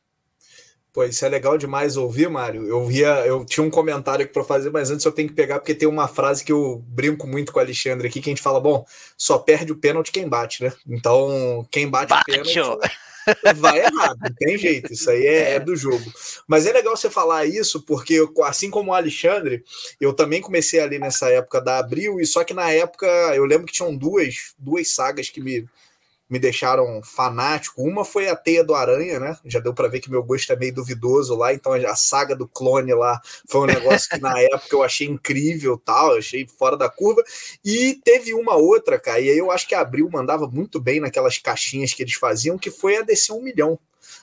[0.92, 2.66] Pô, isso é legal demais ouvir, Mário.
[2.66, 5.60] Eu via, eu tinha um comentário aqui para fazer, mas antes eu tenho que pegar
[5.60, 8.42] porque tem uma frase que eu brinco muito com o Alexandre aqui, que a gente
[8.42, 8.84] fala, bom,
[9.16, 10.72] só perde o pênalti quem bate, né?
[10.88, 12.58] Então, quem bate, o pênalti
[13.56, 16.12] vai errado, não tem jeito, isso aí é, é, do jogo.
[16.46, 19.64] Mas é legal você falar isso, porque assim como o Alexandre,
[20.00, 23.66] eu também comecei ali nessa época da Abril, e só que na época eu lembro
[23.66, 25.66] que tinham duas, duas sagas que me
[26.30, 27.82] me deixaram fanático.
[27.82, 29.36] Uma foi a Teia do Aranha, né?
[29.44, 32.46] Já deu para ver que meu gosto é meio duvidoso lá, então a saga do
[32.46, 36.76] clone lá foi um negócio que na época eu achei incrível, tal, eu achei fora
[36.76, 37.24] da curva.
[37.64, 41.00] E teve uma outra, cara, e aí eu acho que a Abril mandava muito bem
[41.00, 43.78] naquelas caixinhas que eles faziam, que foi a DC 1 milhão,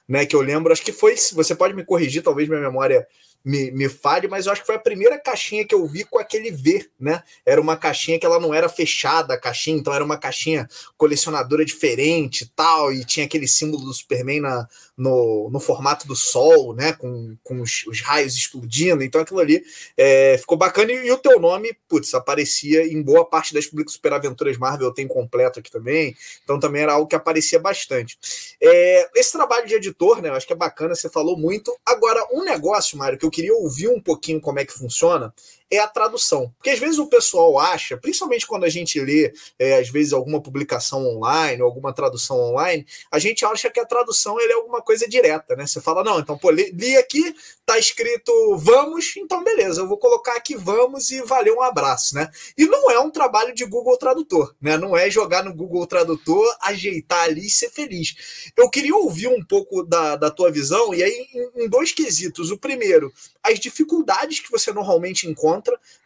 [0.08, 0.26] né?
[0.26, 3.06] Que eu lembro, acho que foi, você pode me corrigir, talvez minha memória
[3.48, 6.20] me, me fale, mas eu acho que foi a primeira caixinha que eu vi com
[6.20, 7.24] aquele V, né?
[7.46, 11.64] Era uma caixinha que ela não era fechada, a caixinha, então era uma caixinha colecionadora
[11.64, 16.76] diferente e tal, e tinha aquele símbolo do Superman na, no, no formato do Sol,
[16.76, 16.92] né?
[16.92, 19.64] Com, com os, os raios explodindo, então aquilo ali
[19.96, 23.90] é, ficou bacana, e, e, o teu nome, putz, aparecia em boa parte das Public
[23.90, 28.18] Super Aventuras Marvel, tem completo aqui também, então também era algo que aparecia bastante.
[28.62, 30.28] É, esse trabalho de editor, né?
[30.28, 31.74] Eu acho que é bacana, você falou muito.
[31.86, 35.32] Agora, um negócio, Mário, que eu queria ouvir um pouquinho como é que funciona,
[35.70, 36.52] é a tradução.
[36.58, 40.42] Porque às vezes o pessoal acha, principalmente quando a gente lê, é, às vezes, alguma
[40.42, 45.56] publicação online alguma tradução online, a gente acha que a tradução é alguma coisa direta,
[45.56, 45.66] né?
[45.66, 49.98] Você fala, não, então, pô, li, li aqui, tá escrito vamos, então beleza, eu vou
[49.98, 52.30] colocar aqui vamos e valeu, um abraço, né?
[52.58, 54.78] E não é um trabalho de Google Tradutor, né?
[54.78, 58.52] Não é jogar no Google Tradutor, ajeitar ali e ser feliz.
[58.56, 62.52] Eu queria ouvir um pouco da, da tua visão, e aí em, em dois quesitos.
[62.52, 63.12] O primeiro,
[63.44, 65.57] as dificuldades que você normalmente encontra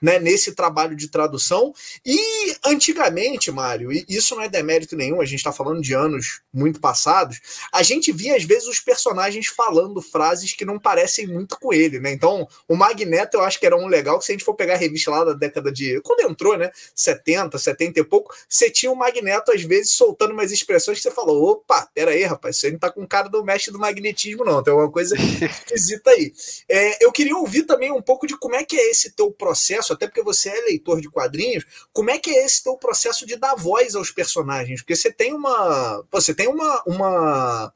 [0.01, 1.73] né, nesse trabalho de tradução.
[2.05, 6.41] E antigamente, Mário, e isso não é demérito nenhum, a gente está falando de anos
[6.53, 7.39] muito passados,
[7.73, 11.99] a gente via às vezes os personagens falando frases que não parecem muito com ele,
[11.99, 12.11] né?
[12.11, 14.75] Então, o Magneto eu acho que era um legal, que se a gente for pegar
[14.75, 15.99] a revista lá da década de.
[16.01, 16.71] Quando entrou, né?
[16.95, 21.11] 70, 70 e pouco, você tinha o Magneto às vezes soltando umas expressões que você
[21.11, 24.61] falou: opa, pera aí, rapaz, você não tá com cara do mestre do magnetismo, não,
[24.61, 26.33] tem alguma coisa esquisita aí.
[26.69, 29.31] É, eu queria queria ouvir também um pouco de como é que é esse teu
[29.41, 33.25] processo, até porque você é leitor de quadrinhos, como é que é esse teu processo
[33.25, 34.82] de dar voz aos personagens?
[34.82, 36.06] Porque você tem uma.
[36.12, 36.84] Você tem uma.
[36.86, 37.73] uma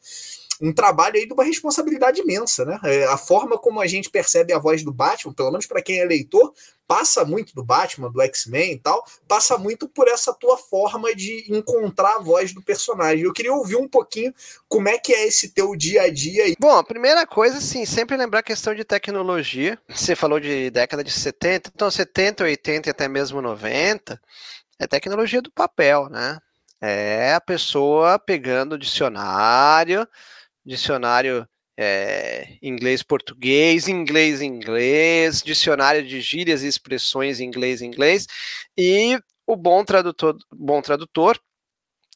[0.62, 2.80] um trabalho aí de uma responsabilidade imensa, né?
[2.84, 6.00] É, a forma como a gente percebe a voz do Batman, pelo menos para quem
[6.00, 6.54] é leitor,
[6.88, 11.46] passa muito do Batman, do X-Men e tal, passa muito por essa tua forma de
[11.50, 13.24] encontrar a voz do personagem.
[13.24, 14.34] Eu queria ouvir um pouquinho
[14.68, 16.56] como é que é esse teu dia a dia aí.
[16.60, 19.80] Bom, a primeira coisa, sim, sempre lembrar a questão de tecnologia.
[19.90, 24.20] Você falou de década de 70, então 70, 80 e até mesmo 90,
[24.80, 26.38] é tecnologia do papel, né?
[26.82, 30.08] É a pessoa pegando o dicionário,
[30.66, 31.48] dicionário
[31.78, 38.28] é, inglês-português, inglês-inglês, dicionário de gírias e expressões inglês-inglês,
[38.78, 41.40] e o bom tradutor, bom tradutor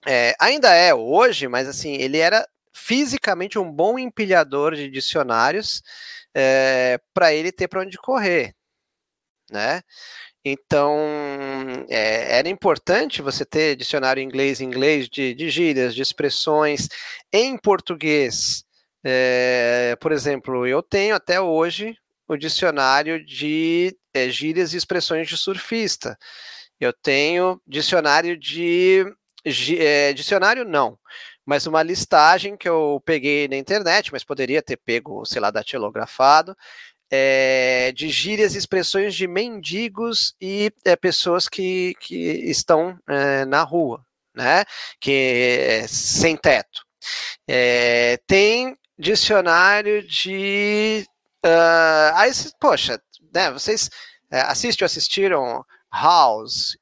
[0.07, 5.81] é, ainda é hoje, mas assim, ele era fisicamente um bom empilhador de dicionários
[6.33, 8.55] é, para ele ter para onde correr,
[9.51, 9.81] né?
[10.43, 10.95] Então,
[11.89, 16.87] é, era importante você ter dicionário inglês-inglês de, de gírias, de expressões
[17.31, 18.63] em português,
[19.03, 21.95] é, por exemplo, eu tenho até hoje
[22.27, 26.17] o dicionário de é, gírias e expressões de surfista.
[26.79, 29.05] Eu tenho dicionário de.
[29.77, 30.99] É, dicionário não,
[31.45, 36.55] mas uma listagem que eu peguei na internet, mas poderia ter pego, sei lá, datilografado,
[37.11, 43.63] é, de gírias e expressões de mendigos e é, pessoas que, que estão é, na
[43.63, 44.63] rua, né?
[44.99, 46.85] Que sem teto.
[48.27, 51.05] Tem dicionário de.
[51.43, 53.01] Uh, aí, poxa,
[53.33, 53.89] né, vocês
[54.29, 56.77] assistem ou assistiram House,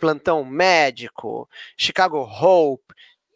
[0.00, 1.48] Plantão Médico,
[1.78, 2.84] Chicago Hope,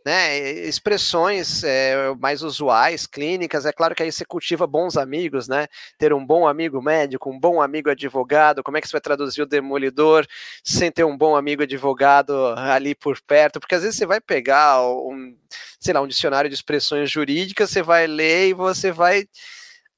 [0.09, 3.67] né, expressões é, mais usuais, clínicas.
[3.67, 5.67] É claro que aí você cultiva bons amigos, né?
[5.99, 8.63] Ter um bom amigo médico, um bom amigo advogado.
[8.63, 10.27] Como é que você vai traduzir o demolidor
[10.65, 13.61] sem ter um bom amigo advogado ali por perto?
[13.61, 15.37] Porque às vezes você vai pegar um,
[15.79, 19.27] sei lá, um dicionário de expressões jurídicas, você vai ler e você vai.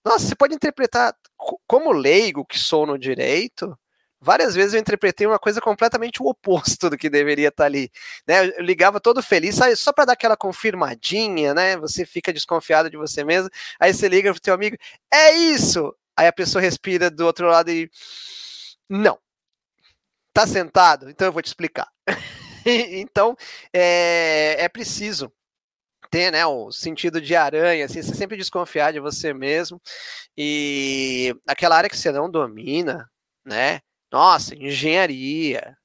[0.05, 1.15] Nossa, você pode interpretar
[1.69, 3.79] como leigo que sou no direito
[4.21, 7.91] várias vezes eu interpretei uma coisa completamente o oposto do que deveria estar ali.
[8.27, 8.47] Né?
[8.59, 11.77] Eu ligava todo feliz, só para dar aquela confirmadinha, né?
[11.79, 14.77] Você fica desconfiado de você mesmo, aí você liga pro teu amigo,
[15.13, 15.95] é isso!
[16.17, 17.91] Aí a pessoa respira do outro lado e.
[18.89, 19.19] Não.
[20.33, 21.09] Tá sentado?
[21.09, 21.89] Então eu vou te explicar.
[22.67, 23.37] então,
[23.73, 25.33] é, é preciso
[26.11, 29.81] ter né, o sentido de aranha, assim, você sempre desconfiar de você mesmo.
[30.37, 33.09] E aquela área que você não domina,
[33.45, 33.81] né?
[34.13, 35.77] Nossa, engenharia,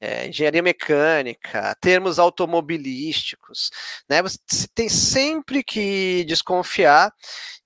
[0.00, 3.70] é, engenharia mecânica, termos automobilísticos,
[4.08, 4.22] né?
[4.22, 4.38] Você
[4.74, 7.12] tem sempre que desconfiar,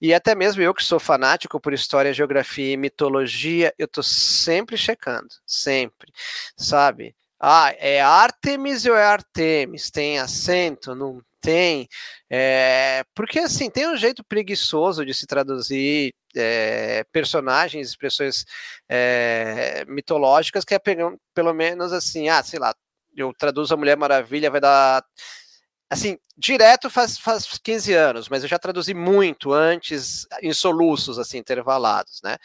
[0.01, 4.77] e até mesmo eu que sou fanático por história, geografia e mitologia, eu tô sempre
[4.79, 6.13] checando, sempre,
[6.57, 7.15] sabe?
[7.41, 9.91] Ah, é Artemis ou é Artemis?
[9.91, 10.95] Tem acento?
[10.95, 11.89] Não tem?
[12.29, 18.45] É, porque assim, tem um jeito preguiçoso de se traduzir é, personagens, expressões
[18.87, 22.75] é, mitológicas que é pelo menos assim, ah, sei lá,
[23.17, 25.03] eu traduzo a Mulher Maravilha, vai dar
[25.89, 31.39] assim, direto faz, faz 15 anos, mas eu já traduzi muito antes, em soluços, assim,
[31.39, 32.37] intervalados, né?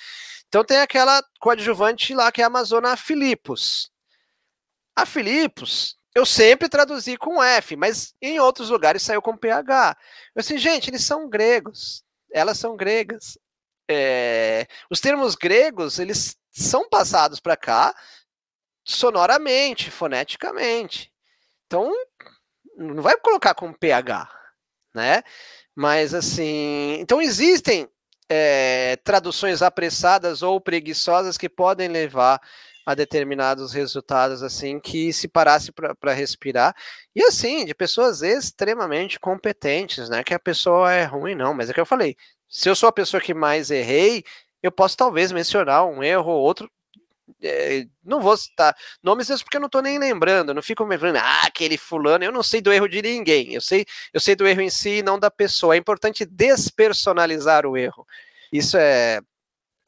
[0.47, 3.91] Então tem aquela coadjuvante lá que é a Amazona Filipos.
[4.95, 9.97] A Filipos, eu sempre traduzi com F, mas em outros lugares saiu com PH.
[10.35, 13.37] Eu assim, gente, eles são gregos, elas são gregas.
[13.89, 17.95] É, os termos gregos, eles são passados para cá
[18.85, 21.11] sonoramente, foneticamente.
[21.65, 21.91] Então,
[22.77, 24.29] não vai colocar com PH,
[24.93, 25.23] né?
[25.75, 27.89] Mas assim, então existem
[28.29, 32.39] é, traduções apressadas ou preguiçosas que podem levar
[32.85, 36.75] a determinados resultados assim que se parasse para respirar
[37.15, 40.23] e assim de pessoas extremamente competentes, né?
[40.23, 42.15] Que a pessoa é ruim não, mas é que eu falei.
[42.49, 44.23] Se eu sou a pessoa que mais errei,
[44.61, 46.69] eu posso talvez mencionar um erro ou outro
[47.41, 51.17] é, não vou citar nomes porque eu não estou nem lembrando, não fico me lembrando,
[51.17, 54.47] ah, aquele fulano, eu não sei do erro de ninguém, eu sei, eu sei do
[54.47, 55.75] erro em si e não da pessoa.
[55.75, 58.05] É importante despersonalizar o erro.
[58.51, 59.19] Isso é,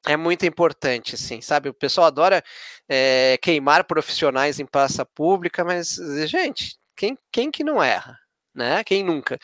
[0.07, 1.69] é muito importante, assim, sabe?
[1.69, 2.43] O pessoal adora
[2.87, 5.95] é, queimar profissionais em praça pública, mas,
[6.27, 8.17] gente, quem, quem que não erra,
[8.53, 8.83] né?
[8.83, 9.37] Quem nunca?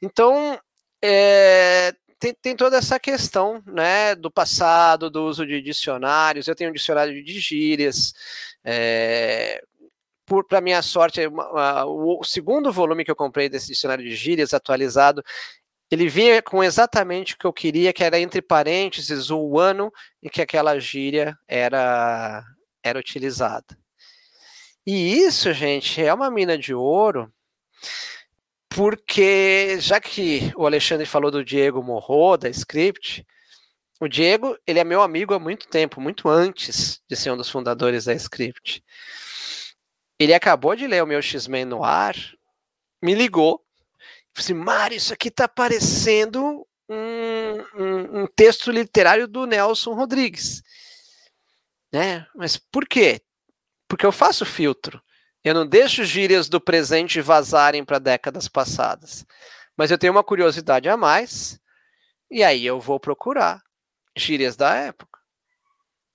[0.00, 0.58] Então,
[1.02, 6.46] é, tem, tem, toda essa questão né, do passado, do uso de dicionários.
[6.46, 8.14] Eu tenho um dicionário de gírias.
[8.64, 9.60] É,
[10.48, 15.20] para minha sorte, uma, o segundo volume que eu comprei desse dicionário de gírias atualizado,
[15.90, 20.28] ele vinha com exatamente o que eu queria, que era entre parênteses o ano em
[20.28, 22.44] que aquela gíria era,
[22.84, 23.76] era utilizada.
[24.86, 27.32] E isso, gente, é uma mina de ouro
[28.74, 33.26] porque já que o Alexandre falou do Diego Morro, da Script,
[34.00, 37.50] o Diego, ele é meu amigo há muito tempo, muito antes de ser um dos
[37.50, 38.82] fundadores da Script.
[40.18, 42.14] Ele acabou de ler o meu X-Men no ar,
[43.02, 43.62] me ligou,
[44.34, 50.62] disse, assim, Mário, isso aqui tá parecendo um, um, um texto literário do Nelson Rodrigues.
[51.92, 52.26] Né?
[52.34, 53.20] Mas por quê?
[53.86, 55.02] Porque eu faço filtro.
[55.44, 59.26] Eu não deixo gírias do presente vazarem para décadas passadas.
[59.76, 61.58] Mas eu tenho uma curiosidade a mais,
[62.30, 63.62] e aí eu vou procurar
[64.16, 65.20] gírias da época.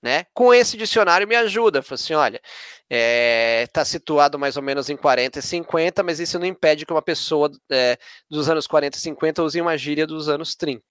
[0.02, 0.26] Né?
[0.34, 1.82] Com esse dicionário me ajuda.
[1.82, 2.46] Fala assim: olha, está
[2.90, 6.94] é, tá situado mais ou menos em 40 e 50, mas isso não impede que
[6.94, 7.98] uma pessoa é,
[8.30, 10.84] dos anos 40 e 50 use uma gíria dos anos 30.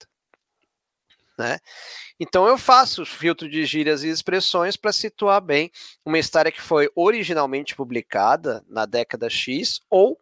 [1.37, 1.59] Né?
[2.19, 5.71] Então eu faço filtro de gírias e expressões para situar bem
[6.03, 10.19] uma história que foi originalmente publicada na década X ou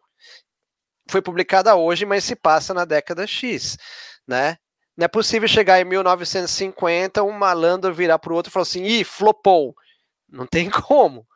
[1.08, 3.78] foi publicada hoje, mas se passa na década X,
[4.26, 4.58] né?
[4.96, 8.84] Não é possível chegar em 1950 um malandro virar para o outro e falar assim,
[8.84, 9.74] ih, flopou.
[10.28, 11.26] Não tem como,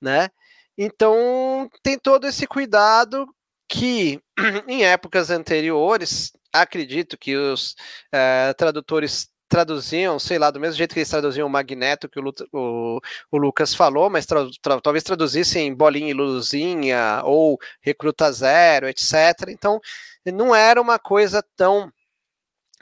[0.00, 0.28] né?
[0.76, 3.26] Então tem todo esse cuidado
[3.68, 4.20] que
[4.68, 7.72] em épocas anteriores acredito que os
[8.12, 12.32] uh, tradutores traduziam, sei lá, do mesmo jeito que eles traduziam o Magneto, que o,
[12.52, 18.88] o, o Lucas falou, mas tra, tra, talvez traduzissem Bolinha e Luzinha, ou Recruta Zero,
[18.88, 19.48] etc.
[19.48, 19.80] Então,
[20.26, 21.92] não era uma coisa tão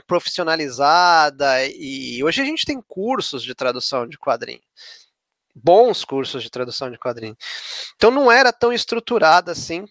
[0.07, 4.65] profissionalizada, e hoje a gente tem cursos de tradução de quadrinhos,
[5.55, 7.39] bons cursos de tradução de quadrinhos.
[7.95, 9.87] Então, não era tão estruturada assim,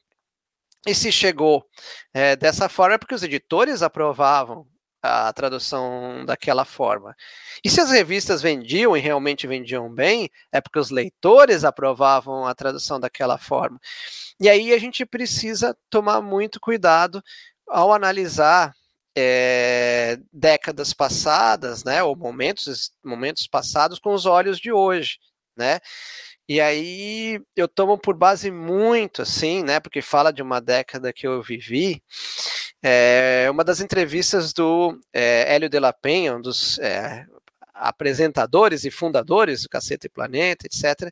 [0.86, 1.66] e se chegou
[2.14, 4.68] é, dessa forma é porque os editores aprovavam
[5.04, 7.14] a tradução daquela forma.
[7.64, 12.56] E se as revistas vendiam e realmente vendiam bem, é porque os leitores aprovavam a
[12.56, 13.80] tradução daquela forma.
[14.40, 17.22] E aí a gente precisa tomar muito cuidado
[17.68, 18.74] ao analisar
[19.16, 25.20] é, décadas passadas, né, ou momentos, momentos passados com os olhos de hoje,
[25.56, 25.80] né?
[26.48, 29.80] E aí eu tomo por base muito, assim, né?
[29.80, 32.04] Porque fala de uma década que eu vivi.
[32.82, 37.26] É, uma das entrevistas do é, Hélio de la Penha, um dos é,
[37.74, 41.10] apresentadores e fundadores do Caceta e Planeta, etc.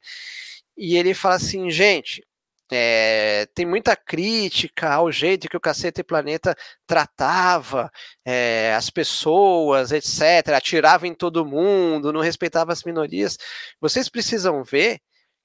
[0.77, 2.25] E ele fala assim, gente,
[2.71, 6.55] é, tem muita crítica ao jeito que o Caceta e Planeta
[6.87, 7.91] tratava
[8.25, 13.37] é, as pessoas, etc., atirava em todo mundo, não respeitava as minorias.
[13.79, 15.01] Vocês precisam ver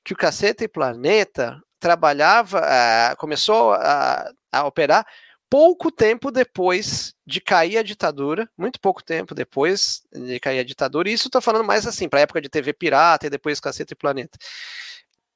[0.06, 5.04] que o Caceta e Planeta trabalhava, uh, começou a, a operar
[5.50, 11.10] pouco tempo depois de cair a ditadura, muito pouco tempo depois de cair a ditadura,
[11.10, 13.94] e isso estou falando mais assim, para a época de TV Pirata e depois Caceta
[13.94, 14.38] e Planeta.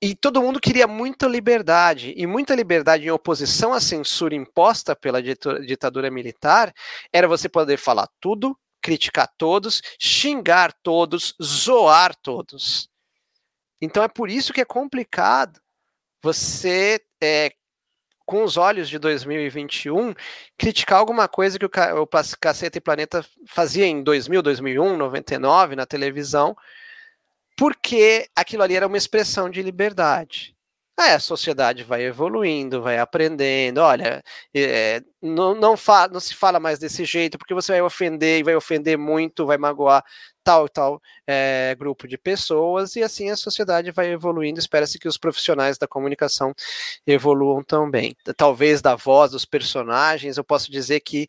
[0.00, 5.20] E todo mundo queria muita liberdade, e muita liberdade em oposição à censura imposta pela
[5.20, 6.72] ditadura militar
[7.12, 12.89] era você poder falar tudo, criticar todos, xingar todos, zoar todos.
[13.80, 15.60] Então é por isso que é complicado
[16.22, 17.52] você é,
[18.26, 20.14] com os olhos de 2021,
[20.56, 21.70] criticar alguma coisa que o,
[22.02, 22.06] o
[22.38, 26.56] Caceta e Planeta fazia em 2000, 2001, 99 na televisão,
[27.56, 30.54] porque aquilo ali era uma expressão de liberdade.
[31.00, 33.78] Aí a sociedade vai evoluindo, vai aprendendo.
[33.78, 34.22] Olha,
[34.54, 35.74] é, não, não,
[36.12, 39.56] não se fala mais desse jeito, porque você vai ofender e vai ofender muito, vai
[39.56, 40.04] magoar
[40.44, 44.58] tal e tal é, grupo de pessoas, e assim a sociedade vai evoluindo.
[44.58, 46.52] Espera-se que os profissionais da comunicação
[47.06, 48.14] evoluam também.
[48.36, 51.26] Talvez da voz dos personagens, eu posso dizer que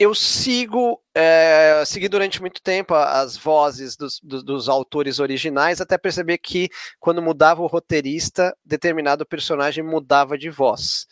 [0.00, 5.98] eu sigo, é, segui durante muito tempo as vozes dos, dos, dos, autores originais, até
[5.98, 11.06] perceber que quando mudava o roteirista, determinado personagem mudava de voz.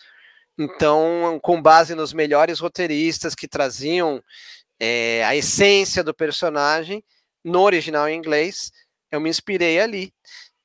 [0.59, 4.23] Então, com base nos melhores roteiristas que traziam
[4.81, 7.05] é, a essência do personagem
[7.45, 8.73] no original em inglês,
[9.13, 10.15] eu me inspirei ali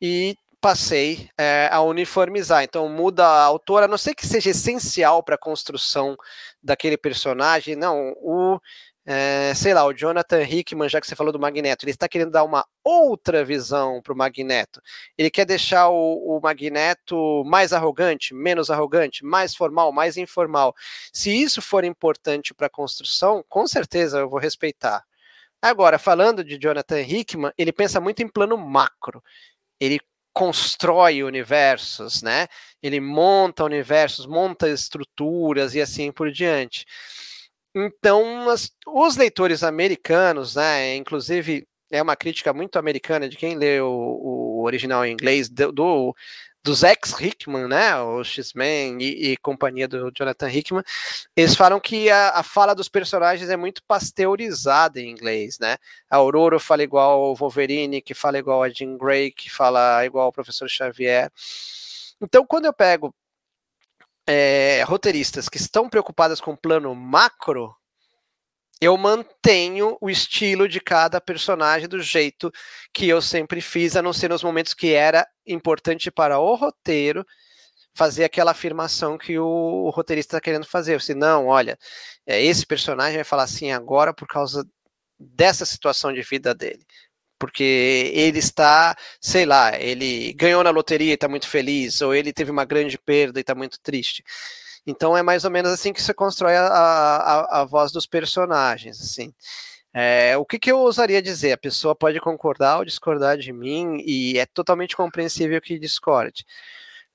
[0.01, 2.63] e passei é, a uniformizar.
[2.63, 6.15] Então muda a autora, a não sei que seja essencial para a construção
[6.63, 8.57] daquele personagem, não, o
[9.05, 12.31] é, sei lá, o Jonathan Hickman, já que você falou do Magneto, ele está querendo
[12.31, 14.81] dar uma outra visão para o Magneto.
[15.17, 20.73] Ele quer deixar o, o, Magneto mais arrogante, menos arrogante, mais formal, mais informal.
[21.11, 25.03] Se isso for importante para a construção, com certeza eu vou respeitar.
[25.61, 29.21] Agora, falando de Jonathan Hickman, ele pensa muito em plano macro.
[29.81, 29.99] Ele
[30.33, 32.47] constrói universos, né?
[32.81, 36.85] Ele monta universos, monta estruturas e assim por diante.
[37.75, 43.79] Então, as, os leitores americanos, né, inclusive é uma crítica muito americana de quem lê
[43.79, 46.15] o, o original em inglês do, do
[46.63, 50.83] dos ex-Hickman, né, o X-Men e, e, companhia do Jonathan Hickman,
[51.35, 55.75] eles falam que a, a, fala dos personagens é muito pasteurizada em inglês, né?
[56.09, 60.25] A Aurora fala igual ao Wolverine, que fala igual a Jean Grey, que fala igual
[60.27, 61.29] ao Professor Xavier.
[62.21, 63.13] Então, quando eu pego
[64.25, 67.75] é, roteiristas que estão preocupadas com o plano macro,
[68.83, 72.51] eu mantenho o estilo de cada personagem do jeito
[72.93, 77.25] que eu sempre fiz, a não ser nos momentos que era importante para o roteiro
[77.95, 80.99] fazer aquela afirmação que o, roteirista está querendo fazer.
[81.01, 81.77] Se não, olha,
[82.25, 84.67] é, esse personagem vai falar assim agora por causa
[85.19, 86.85] dessa situação de vida dele.
[87.39, 92.33] Porque ele está, sei lá, ele ganhou na loteria e está muito feliz, ou ele
[92.33, 94.23] teve uma grande perda e está muito triste.
[94.85, 98.99] Então é mais ou menos assim que você constrói a, a, a voz dos personagens,
[98.99, 99.33] assim.
[99.93, 101.51] É, o que, que eu ousaria dizer?
[101.51, 106.45] A pessoa pode concordar ou discordar de mim, e é totalmente compreensível que discorde.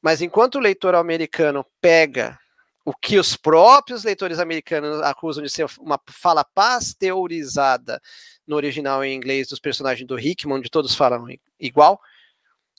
[0.01, 2.39] Mas enquanto o leitor americano pega
[2.85, 8.01] o que os próprios leitores americanos acusam de ser uma fala pasteurizada
[8.47, 11.27] no original em inglês dos personagens do Hickman, onde todos falam
[11.61, 12.01] igual,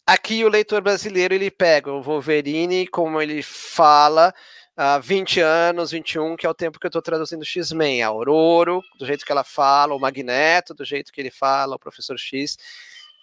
[0.08, 4.34] aqui o leitor brasileiro ele pega o Wolverine, como ele fala
[4.80, 8.80] há 20 anos, 21, que é o tempo que eu estou traduzindo X-Men, a Aurora,
[8.98, 12.58] do jeito que ela fala, o Magneto, do jeito que ele fala, o Professor X,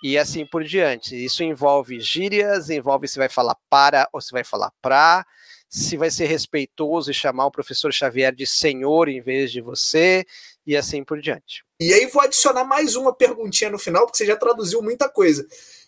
[0.02, 1.16] e assim por diante.
[1.16, 5.24] Isso envolve gírias, envolve se vai falar para ou se vai falar pra,
[5.66, 10.26] se vai ser respeitoso e chamar o professor Xavier de senhor em vez de você,
[10.66, 11.64] e assim por diante.
[11.80, 15.46] E aí vou adicionar mais uma perguntinha no final, porque você já traduziu muita coisa.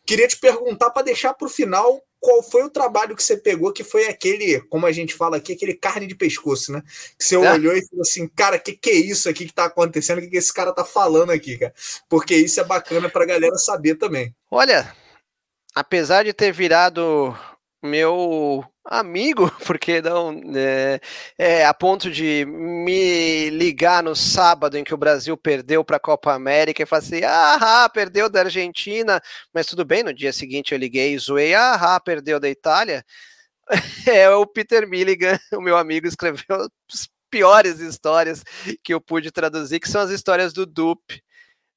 [0.08, 3.74] Queria te perguntar para deixar para o final qual foi o trabalho que você pegou
[3.74, 6.82] que foi aquele, como a gente fala aqui, aquele carne de pescoço, né?
[7.18, 7.52] Que você é.
[7.52, 10.16] olhou e falou assim, cara, que que é isso aqui que tá acontecendo?
[10.16, 11.74] O que, que esse cara tá falando aqui, cara?
[12.08, 14.34] Porque isso é bacana pra galera saber também.
[14.50, 14.96] Olha,
[15.74, 17.36] apesar de ter virado
[17.82, 21.00] meu amigo, porque não é,
[21.38, 26.00] é, a ponto de me ligar no sábado em que o Brasil perdeu para a
[26.00, 29.20] Copa América e falar assim, ah, perdeu da Argentina,
[29.52, 33.04] mas tudo bem, no dia seguinte eu liguei e zoei, ah, perdeu da Itália.
[34.08, 36.56] É o Peter Milligan, o meu amigo, escreveu
[36.90, 38.42] as piores histórias
[38.82, 41.22] que eu pude traduzir, que são as histórias do Dupe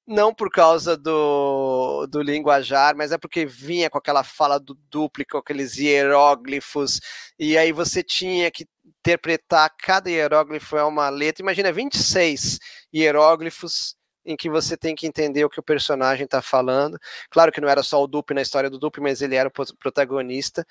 [0.08, 5.24] não por causa do, do linguajar, mas é porque vinha com aquela fala do duplo,
[5.38, 7.00] aqueles hieróglifos,
[7.40, 8.66] e aí você tinha que
[9.02, 11.42] interpretar cada hieróglifo é uma letra.
[11.42, 12.60] Imagina 26
[12.94, 17.00] hieróglifos em que você tem que entender o que o personagem está falando.
[17.30, 19.78] Claro que não era só o Dupe na história do Dupe, mas ele era o
[19.78, 20.66] protagonista.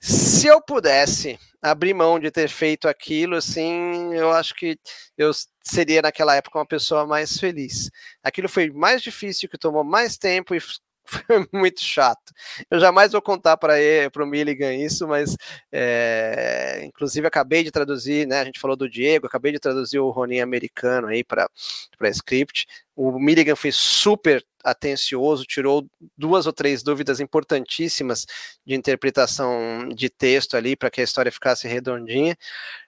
[0.00, 4.78] Se eu pudesse abrir mão de ter feito aquilo, assim, eu acho que
[5.16, 5.30] eu
[5.62, 7.90] seria naquela época uma pessoa mais feliz.
[8.22, 10.60] Aquilo foi mais difícil, que tomou mais tempo e
[11.04, 12.32] foi muito chato.
[12.70, 13.74] Eu jamais vou contar para
[14.16, 15.36] o Milligan isso, mas
[15.70, 18.40] é, inclusive acabei de traduzir, né?
[18.40, 21.50] A gente falou do Diego, acabei de traduzir o Ronin americano aí para
[22.10, 22.66] script.
[23.02, 25.86] O Milligan foi super atencioso, tirou
[26.18, 28.26] duas ou três dúvidas importantíssimas
[28.66, 32.36] de interpretação de texto ali para que a história ficasse redondinha.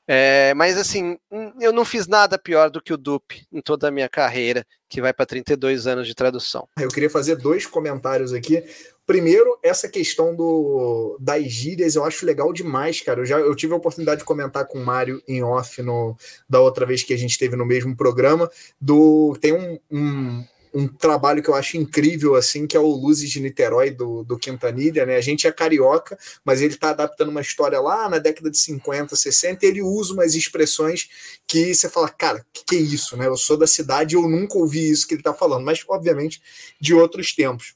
[0.07, 1.17] É, mas assim,
[1.59, 5.01] eu não fiz nada pior do que o Dupe em toda a minha carreira, que
[5.01, 6.69] vai para 32 anos de tradução.
[6.79, 8.63] Eu queria fazer dois comentários aqui.
[9.07, 13.21] Primeiro, essa questão do, das gírias eu acho legal demais, cara.
[13.21, 16.17] Eu já eu tive a oportunidade de comentar com o Mário em off no,
[16.49, 18.51] da outra vez que a gente teve no mesmo programa.
[18.81, 20.45] Do Tem um, um
[20.75, 24.39] um trabalho que eu acho incrível, assim, que é o Luzes de Niterói, do, do
[24.39, 25.17] Quintanilha, né?
[25.17, 29.15] A gente é carioca, mas ele está adaptando uma história lá na década de 50,
[29.15, 31.09] 60, e ele usa umas expressões
[31.47, 33.27] que você fala, cara, que, que é isso, né?
[33.27, 36.41] Eu sou da cidade eu nunca ouvi isso que ele está falando, mas, obviamente,
[36.81, 37.75] de outros tempos.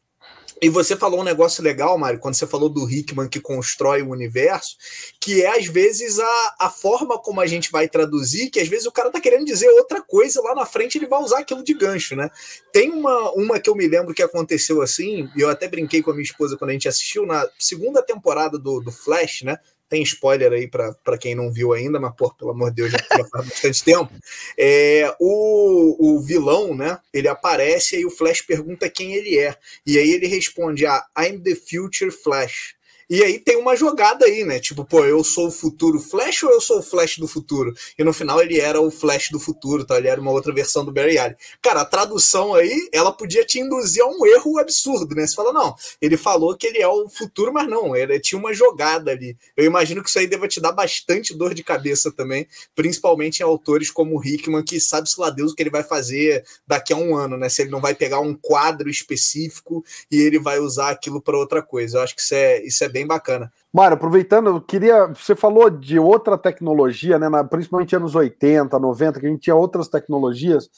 [0.60, 4.10] E você falou um negócio legal, Mário, quando você falou do Hickman que constrói o
[4.10, 4.76] universo,
[5.20, 8.86] que é às vezes a, a forma como a gente vai traduzir, que às vezes
[8.86, 11.74] o cara tá querendo dizer outra coisa, lá na frente ele vai usar aquilo de
[11.74, 12.30] gancho, né?
[12.72, 16.10] Tem uma, uma que eu me lembro que aconteceu assim, e eu até brinquei com
[16.10, 19.58] a minha esposa quando a gente assistiu na segunda temporada do, do Flash, né?
[19.88, 22.98] Tem spoiler aí para quem não viu ainda, mas, pô, pelo amor de Deus, já,
[23.30, 24.12] faz bastante tempo.
[24.58, 26.98] É, o, o vilão, né?
[27.12, 29.56] Ele aparece e o Flash pergunta quem ele é.
[29.86, 32.75] E aí ele responde: ah, I'm the future Flash.
[33.08, 34.58] E aí tem uma jogada aí, né?
[34.58, 37.72] Tipo, pô, eu sou o futuro Flash ou eu sou o Flash do futuro?
[37.96, 39.96] E no final ele era o Flash do futuro, tá?
[39.96, 41.36] Ele era uma outra versão do Barry Allen.
[41.62, 45.24] Cara, a tradução aí, ela podia te induzir a um erro absurdo, né?
[45.24, 48.52] Você fala, não, ele falou que ele é o futuro, mas não, ele tinha uma
[48.52, 49.36] jogada ali.
[49.56, 53.44] Eu imagino que isso aí deva te dar bastante dor de cabeça também, principalmente em
[53.44, 56.96] autores como o Hickman, que sabe-se lá Deus o que ele vai fazer daqui a
[56.96, 57.48] um ano, né?
[57.48, 61.62] Se ele não vai pegar um quadro específico e ele vai usar aquilo para outra
[61.62, 61.98] coisa.
[61.98, 63.52] Eu acho que isso é, isso é bem bacana.
[63.70, 65.06] Mário, aproveitando, eu queria.
[65.08, 67.28] Você falou de outra tecnologia, né?
[67.50, 70.70] Principalmente anos 80, 90, que a gente tinha outras tecnologias.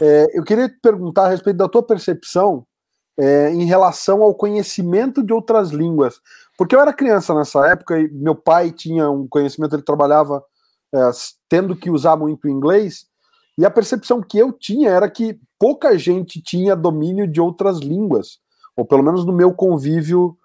[0.00, 2.66] É, eu queria te perguntar a respeito da tua percepção
[3.18, 6.18] é, em relação ao conhecimento de outras línguas.
[6.56, 10.42] Porque eu era criança nessa época e meu pai tinha um conhecimento, ele trabalhava
[10.94, 11.10] é,
[11.48, 13.06] tendo que usar muito inglês,
[13.58, 18.38] e a percepção que eu tinha era que pouca gente tinha domínio de outras línguas,
[18.76, 20.36] ou pelo menos no meu convívio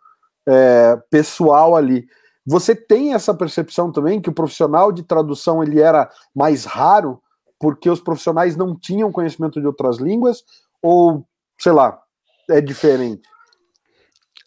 [0.47, 2.07] é, pessoal ali.
[2.45, 7.21] Você tem essa percepção também que o profissional de tradução ele era mais raro
[7.59, 10.43] porque os profissionais não tinham conhecimento de outras línguas
[10.81, 11.25] ou
[11.59, 12.01] sei lá
[12.49, 13.21] é diferente?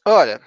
[0.07, 0.41] Olha,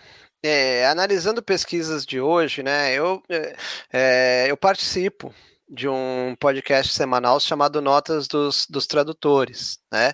[0.44, 3.56] é, analisando pesquisas de hoje, né, eu, é,
[3.92, 5.34] é eu participo
[5.68, 10.14] de um podcast semanal chamado Notas dos, dos Tradutores, né,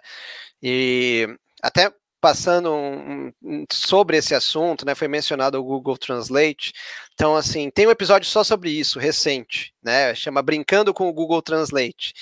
[0.61, 1.27] e
[1.61, 1.91] até
[2.24, 4.95] passando um, um, sobre esse assunto, né?
[4.95, 6.71] Foi mencionado o Google Translate.
[7.13, 10.15] Então, assim, tem um episódio só sobre isso, recente, né?
[10.15, 12.13] Chama Brincando com o Google Translate.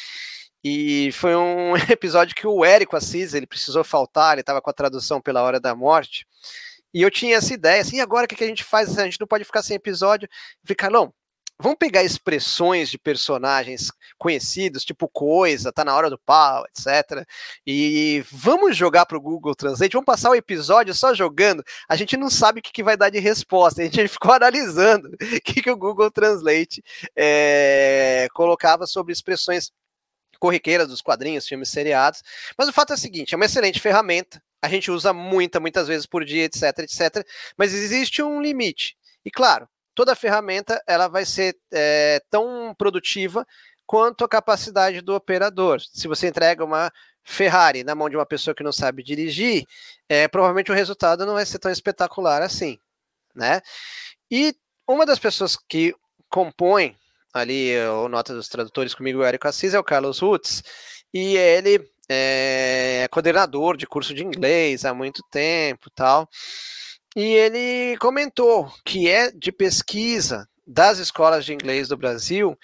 [0.64, 4.74] E foi um episódio que o Érico Assis, ele precisou faltar, ele estava com a
[4.74, 6.26] tradução pela hora da morte.
[6.92, 8.98] E eu tinha essa ideia, assim, agora o que a gente faz?
[8.98, 10.28] A gente não pode ficar sem episódio.
[10.66, 11.14] Ficar, não,
[11.62, 17.26] vamos pegar expressões de personagens conhecidos, tipo coisa, tá na hora do pau, etc.
[17.66, 21.64] E vamos jogar para o Google Translate, vamos passar o episódio só jogando.
[21.88, 25.10] A gente não sabe o que, que vai dar de resposta, a gente ficou analisando
[25.10, 26.84] o que, que o Google Translate
[27.16, 29.72] é, colocava sobre expressões
[30.40, 32.24] corriqueiras dos quadrinhos, filmes seriados.
[32.58, 34.42] Mas o fato é o seguinte: é uma excelente ferramenta.
[34.62, 37.26] A gente usa muita, muitas vezes por dia, etc, etc.
[37.58, 38.96] Mas existe um limite.
[39.24, 43.46] E claro, toda ferramenta ela vai ser é, tão produtiva
[43.86, 45.82] quanto a capacidade do operador.
[45.82, 46.92] Se você entrega uma
[47.24, 49.66] Ferrari na mão de uma pessoa que não sabe dirigir,
[50.10, 52.80] é, provavelmente o resultado não vai ser tão espetacular assim,
[53.36, 53.62] né?
[54.30, 54.56] E
[54.88, 55.94] uma das pessoas que
[56.30, 56.96] compõe
[57.34, 60.64] ali o Nota dos Tradutores comigo, o Érico Assis, é o Carlos Rutz,
[61.14, 66.28] e ele é coordenador de curso de inglês há muito tempo tal.
[67.16, 72.58] E ele comentou que é de pesquisa das escolas de inglês do Brasil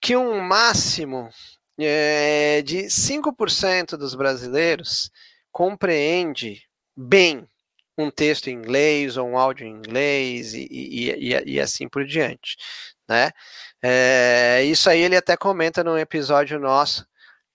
[0.00, 1.30] que um máximo
[1.78, 5.10] é, de 5% dos brasileiros
[5.50, 6.62] compreende
[6.96, 7.46] bem
[7.96, 12.04] um texto em inglês ou um áudio em inglês e, e, e, e assim por
[12.04, 12.56] diante,
[13.08, 13.30] né?
[13.82, 17.06] É, isso aí ele até comenta num episódio nosso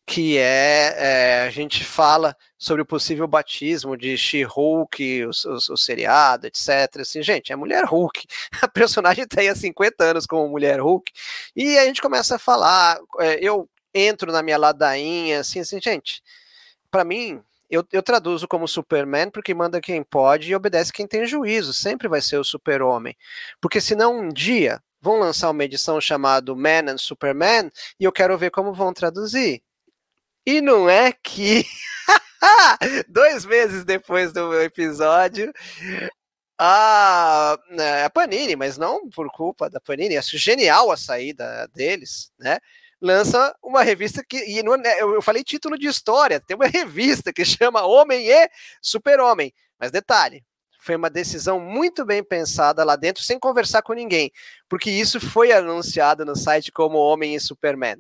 [0.06, 5.78] que é, é, a gente fala sobre o possível batismo de She-Hulk, o, o, o,
[5.78, 7.00] seriado, etc.
[7.00, 8.26] Assim, gente, é mulher Hulk.
[8.62, 11.12] A personagem tem há 50 anos como mulher Hulk.
[11.56, 16.22] E a gente começa a falar, é, eu entro na minha ladainha, assim, assim, gente,
[16.92, 21.26] para mim, eu, eu, traduzo como Superman porque manda quem pode e obedece quem tem
[21.26, 21.74] juízo.
[21.74, 23.18] Sempre vai ser o super-homem.
[23.60, 28.38] Porque senão um dia vão lançar uma edição chamada Man and Superman e eu quero
[28.38, 29.64] ver como vão traduzir.
[30.46, 31.66] E não é que
[33.08, 35.52] Dois meses depois do episódio,
[36.60, 42.32] a, né, a Panini, mas não por culpa da Panini, acho genial a saída deles,
[42.40, 42.60] né?
[43.02, 44.38] Lança uma revista que.
[44.38, 48.50] E não, é, eu falei título de história, tem uma revista que chama Homem e
[48.82, 49.54] Super-Homem.
[49.80, 50.44] Mas detalhe,
[50.80, 54.32] foi uma decisão muito bem pensada lá dentro, sem conversar com ninguém,
[54.70, 57.98] porque isso foi anunciado no site como Homem e Superman.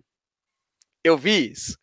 [1.04, 1.78] Eu vi isso.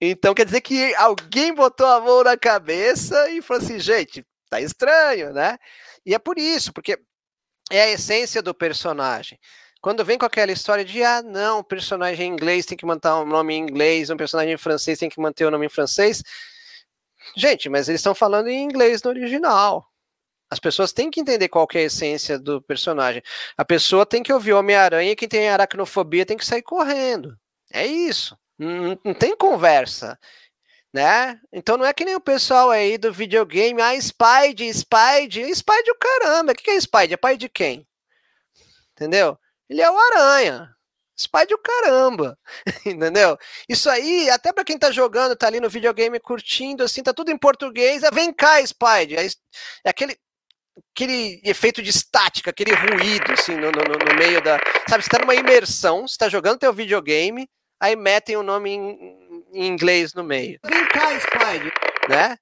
[0.00, 4.60] Então quer dizer que alguém botou a mão na cabeça e falou assim, gente, tá
[4.60, 5.58] estranho, né?
[6.06, 6.98] E é por isso, porque
[7.70, 9.38] é a essência do personagem.
[9.80, 13.24] Quando vem com aquela história de, ah, não, personagem em inglês tem que manter um
[13.24, 16.22] nome em inglês, um personagem em francês tem que manter o nome em francês.
[17.36, 19.86] Gente, mas eles estão falando em inglês no original.
[20.50, 23.22] As pessoas têm que entender qual que é a essência do personagem.
[23.56, 27.38] A pessoa tem que ouvir Homem-Aranha quem tem aracnofobia tem que sair correndo.
[27.72, 28.36] É isso.
[28.60, 30.18] Não, não, tem conversa.
[30.92, 31.40] Né?
[31.50, 35.94] Então não é que nem o pessoal aí do videogame, ah, Spide, Spide, Spide o
[35.94, 37.14] caramba, o que, que é Spide?
[37.14, 37.86] É pai de quem?
[38.92, 39.38] Entendeu?
[39.68, 40.74] Ele é o Aranha.
[41.18, 42.38] Spide o caramba,
[42.84, 43.38] entendeu?
[43.68, 47.30] Isso aí, até para quem tá jogando, tá ali no videogame curtindo, assim, tá tudo
[47.30, 49.16] em português, é vem cá, Spide.
[49.16, 49.26] É,
[49.84, 50.18] é aquele,
[50.94, 54.58] aquele efeito de estática, aquele ruído, assim, no, no, no meio da.
[54.88, 57.48] Sabe, você tá numa imersão, você tá jogando teu videogame,
[57.80, 60.60] aí metem o um nome em, em, inglês no meio.
[60.64, 61.72] Vem cá, Spide,
[62.08, 62.36] né?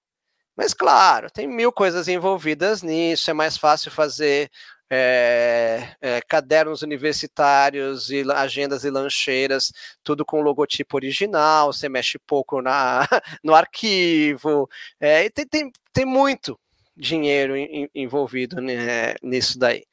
[0.57, 4.51] Mas claro, tem mil coisas envolvidas nisso, é mais fácil fazer
[4.91, 9.73] é, é, cadernos universitários e agendas e lancheiras,
[10.03, 13.07] tudo com logotipo original, você mexe pouco na,
[13.45, 14.69] no arquivo,
[14.99, 16.59] é, e tem, tem, tem muito
[16.97, 19.85] dinheiro em, envolvido né, nisso daí,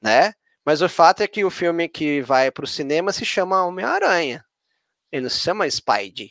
[0.00, 0.32] né?
[0.64, 4.44] Mas o fato é que o filme que vai para o cinema se chama Homem-Aranha.
[5.16, 6.30] Ele não se chama Spidey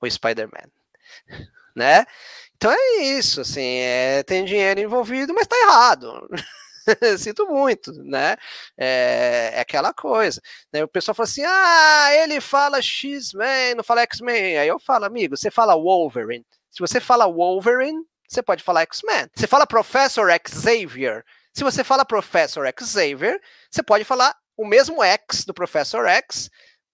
[0.00, 0.70] ou Spider-Man,
[1.74, 2.06] né?
[2.56, 6.28] Então é isso, assim, é, tem dinheiro envolvido, mas tá errado.
[7.18, 8.36] Sinto muito, né?
[8.76, 10.40] É, é, aquela coisa.
[10.72, 10.84] Né?
[10.84, 14.58] O pessoal fala assim: ah, ele fala X-Men, não fala X-Men.
[14.58, 16.44] Aí eu falo, amigo, você fala Wolverine.
[16.70, 19.28] Se você fala Wolverine, você pode falar X-Men.
[19.34, 21.24] Você fala Professor Xavier.
[21.52, 26.50] Se você fala Professor Xavier, você pode falar o mesmo X do Professor X,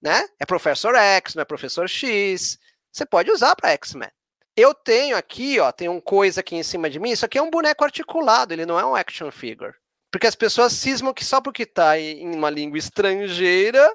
[0.06, 0.24] né?
[0.38, 2.60] É Professor X, não é Professor X.
[2.92, 4.08] Você pode usar para X-Men.
[4.56, 7.10] Eu tenho aqui, ó, tem um coisa aqui em cima de mim.
[7.10, 9.74] Isso aqui é um boneco articulado, ele não é um action figure.
[10.08, 13.92] Porque as pessoas cismam que só porque tá em uma língua estrangeira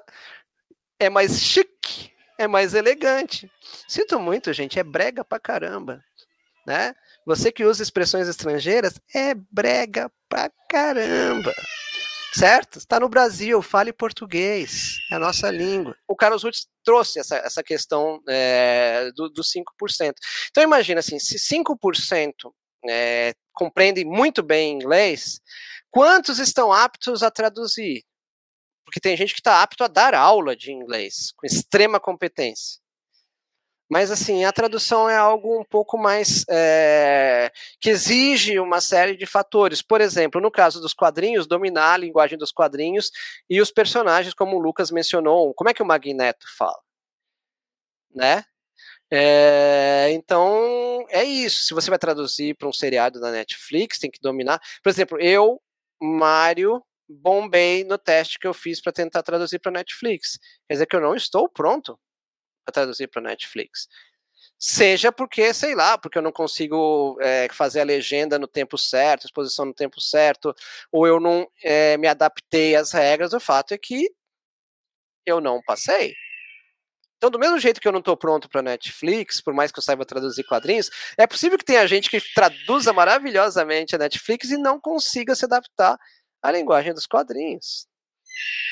[1.00, 3.50] é mais chique, é mais elegante.
[3.88, 6.04] Sinto muito, gente, é brega pra caramba,
[6.66, 6.94] né?
[7.24, 11.54] Você que usa expressões estrangeiras é brega pra caramba.
[12.34, 12.78] Certo?
[12.78, 15.94] Está no Brasil, fale português, é a nossa língua.
[16.08, 20.14] O Carlos Rutz trouxe essa, essa questão é, do, do 5%.
[20.50, 22.32] Então imagina assim, se 5%
[22.88, 25.40] é, compreendem muito bem inglês,
[25.90, 28.02] quantos estão aptos a traduzir?
[28.84, 32.81] Porque tem gente que está apto a dar aula de inglês, com extrema competência.
[33.92, 36.46] Mas, assim, a tradução é algo um pouco mais.
[36.48, 39.82] É, que exige uma série de fatores.
[39.82, 43.10] Por exemplo, no caso dos quadrinhos, dominar a linguagem dos quadrinhos
[43.50, 45.52] e os personagens, como o Lucas mencionou.
[45.52, 46.80] Como é que o Magneto fala?
[48.14, 48.44] Né?
[49.10, 51.66] É, então, é isso.
[51.66, 54.58] Se você vai traduzir para um seriado da Netflix, tem que dominar.
[54.82, 55.60] Por exemplo, eu,
[56.00, 60.38] Mário, bombei no teste que eu fiz para tentar traduzir para Netflix.
[60.66, 61.98] Quer dizer que eu não estou pronto
[62.64, 63.88] para traduzir para Netflix.
[64.58, 69.24] Seja porque, sei lá, porque eu não consigo é, fazer a legenda no tempo certo,
[69.26, 70.54] exposição no tempo certo,
[70.90, 74.08] ou eu não é, me adaptei às regras, o fato é que
[75.26, 76.14] eu não passei.
[77.16, 79.82] Então, do mesmo jeito que eu não estou pronto para Netflix, por mais que eu
[79.82, 84.80] saiba traduzir quadrinhos, é possível que tenha gente que traduza maravilhosamente a Netflix e não
[84.80, 85.96] consiga se adaptar
[86.42, 87.86] à linguagem dos quadrinhos.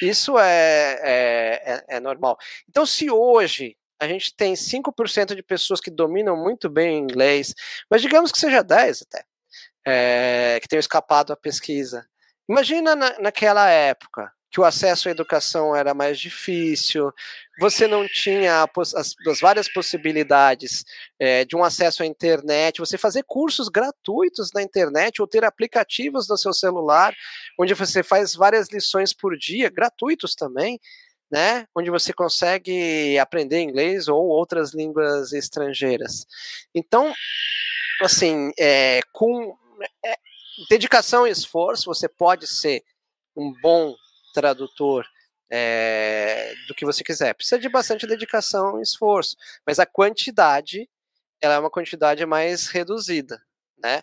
[0.02, 2.36] Isso é, é, é, é normal.
[2.68, 7.54] Então, se hoje a gente tem 5% de pessoas que dominam muito bem o inglês,
[7.90, 9.24] mas digamos que seja 10 até,
[9.86, 12.06] é, que tenham escapado à pesquisa.
[12.48, 17.12] Imagina na, naquela época, que o acesso à educação era mais difícil,
[17.60, 20.84] você não tinha as, as várias possibilidades
[21.20, 26.26] é, de um acesso à internet, você fazer cursos gratuitos na internet ou ter aplicativos
[26.28, 27.14] no seu celular,
[27.58, 30.80] onde você faz várias lições por dia, gratuitos também,
[31.30, 36.26] né, onde você consegue aprender inglês ou outras línguas estrangeiras.
[36.74, 37.12] Então,
[38.02, 39.56] assim, é, com
[40.04, 40.16] é,
[40.68, 42.82] dedicação e esforço, você pode ser
[43.36, 43.94] um bom
[44.34, 45.06] tradutor
[45.50, 47.34] é, do que você quiser.
[47.34, 50.88] Precisa de bastante dedicação e esforço, mas a quantidade
[51.40, 53.40] ela é uma quantidade mais reduzida,
[53.82, 54.02] né?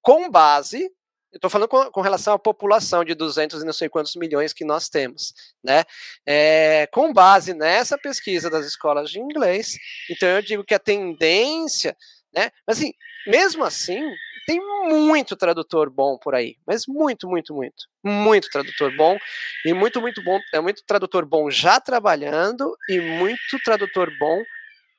[0.00, 0.90] Com base,
[1.32, 4.52] eu estou falando com, com, relação à população de 200 e não sei quantos milhões
[4.52, 5.32] que nós temos,
[5.64, 5.84] né?
[6.26, 9.78] É, com base nessa pesquisa das escolas de inglês,
[10.10, 11.96] então eu digo que a tendência,
[12.34, 12.50] né?
[12.66, 12.92] Mas assim,
[13.26, 13.98] mesmo assim,
[14.46, 19.16] tem muito tradutor bom por aí, mas muito, muito, muito, muito tradutor bom
[19.64, 24.42] e muito, muito bom, é muito tradutor bom já trabalhando e muito tradutor bom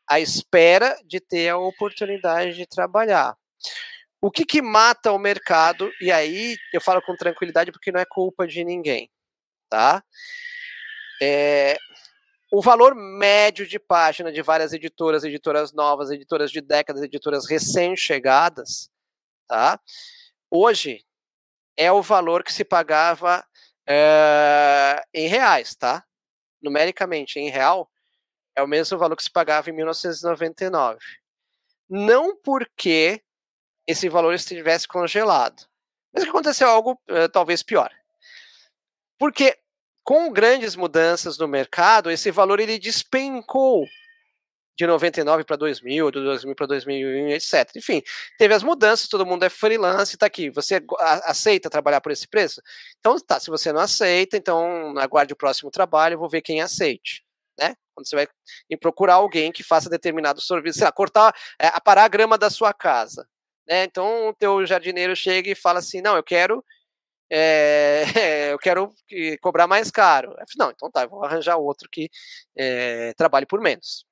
[0.10, 3.36] à espera de ter a oportunidade de trabalhar.
[4.24, 5.92] O que, que mata o mercado?
[6.00, 9.12] E aí eu falo com tranquilidade porque não é culpa de ninguém,
[9.70, 10.02] tá?
[11.22, 11.78] É,
[12.50, 18.90] o valor médio de página de várias editoras, editoras novas, editoras de décadas, editoras recém-chegadas,
[19.46, 19.78] tá?
[20.50, 21.04] Hoje
[21.76, 23.46] é o valor que se pagava
[23.86, 26.02] é, em reais, tá?
[26.62, 27.92] Numericamente, em real,
[28.56, 30.98] é o mesmo valor que se pagava em 1999.
[31.90, 33.22] Não porque
[33.88, 35.66] esse valor estivesse congelado,
[36.14, 37.92] mas aconteceu algo é, talvez pior.
[39.18, 39.58] Porque
[40.04, 43.86] com grandes mudanças no mercado, esse valor ele despencou
[44.76, 47.70] de 99 para 2000, de 2000 para 2001, etc.
[47.76, 48.02] Enfim,
[48.38, 50.50] teve as mudanças, todo mundo é freelance, está aqui.
[50.50, 50.84] Você
[51.26, 52.62] aceita trabalhar por esse preço?
[53.00, 57.24] Então, tá, se você não aceita, então aguarde o próximo trabalho, vou ver quem aceite.
[57.60, 57.76] Né?
[57.94, 58.28] Quando você vai
[58.80, 62.74] procurar alguém que faça determinado serviço, sei lá, cortar, é, aparar a grama da sua
[62.74, 63.28] casa.
[63.68, 63.84] Né?
[63.86, 66.64] Então, o teu jardineiro chega e fala assim, não, eu quero
[67.32, 68.04] é,
[68.54, 68.94] eu quero
[69.42, 70.36] cobrar mais caro.
[70.58, 72.10] Não, então tá, eu vou arranjar outro que
[72.56, 74.06] é, trabalhe por menos.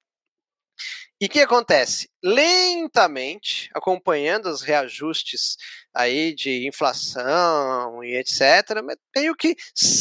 [1.22, 2.10] E o que acontece?
[2.24, 5.56] Lentamente, acompanhando os reajustes
[5.93, 8.82] aí de inflação e etc.,
[9.16, 9.56] meio que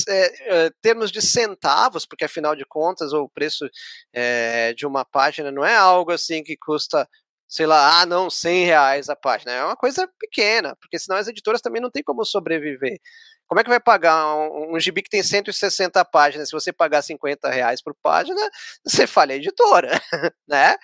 [0.08, 3.68] é, termos de centavos, porque afinal de contas o preço
[4.14, 7.06] é, de uma página não é algo assim que custa
[7.50, 9.50] sei lá, ah, não, 100 reais a página.
[9.50, 13.00] É uma coisa pequena, porque senão as editoras também não têm como sobreviver.
[13.48, 16.48] Como é que vai pagar um, um gibi que tem 160 páginas?
[16.48, 18.40] Se você pagar 50 reais por página,
[18.86, 19.90] você falha a editora,
[20.46, 20.76] né?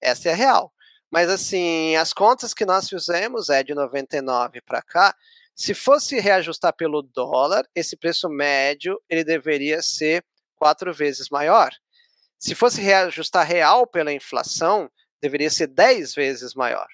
[0.00, 0.72] Essa é a real.
[1.08, 5.14] Mas assim, as contas que nós fizemos é de 99 para cá.
[5.54, 10.24] Se fosse reajustar pelo dólar, esse preço médio ele deveria ser
[10.56, 11.70] quatro vezes maior.
[12.36, 14.90] Se fosse reajustar real pela inflação,
[15.20, 16.86] deveria ser 10 vezes maior.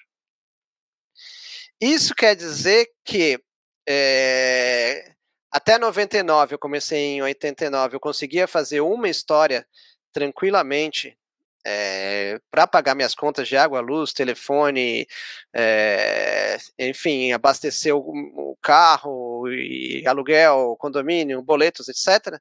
[1.79, 3.39] Isso quer dizer que
[3.87, 5.13] é,
[5.51, 9.65] até 99, eu comecei em 89, eu conseguia fazer uma história
[10.11, 11.17] tranquilamente
[11.65, 15.07] é, eh, para pagar minhas contas de água, luz, telefone,
[15.53, 22.39] é, enfim, abastecer o, o, carro, e aluguel, condomínio, boletos, etc.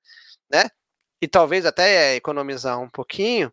[0.51, 0.68] Né?
[1.21, 3.53] E talvez até economizar um pouquinho.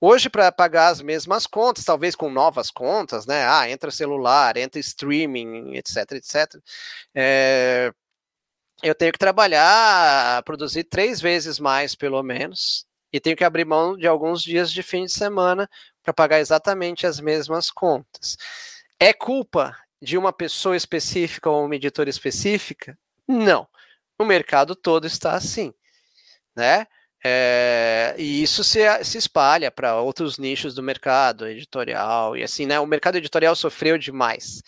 [0.00, 3.44] Hoje, para pagar as mesmas contas, talvez com novas contas, né?
[3.46, 6.54] Ah, entra celular, entra streaming, etc, etc.
[7.14, 7.92] É,
[8.82, 13.96] eu tenho que trabalhar, produzir três vezes mais, pelo menos, e tenho que abrir mão
[13.96, 15.68] de alguns dias de fim de semana
[16.02, 18.36] para pagar exatamente as mesmas contas.
[18.98, 22.98] É culpa de uma pessoa específica ou uma editora específica?
[23.28, 23.68] Não.
[24.18, 25.74] O mercado todo está assim,
[26.56, 26.86] né?
[27.24, 32.80] É, e isso se, se espalha para outros nichos do mercado editorial e assim, né?
[32.80, 34.62] O mercado editorial sofreu demais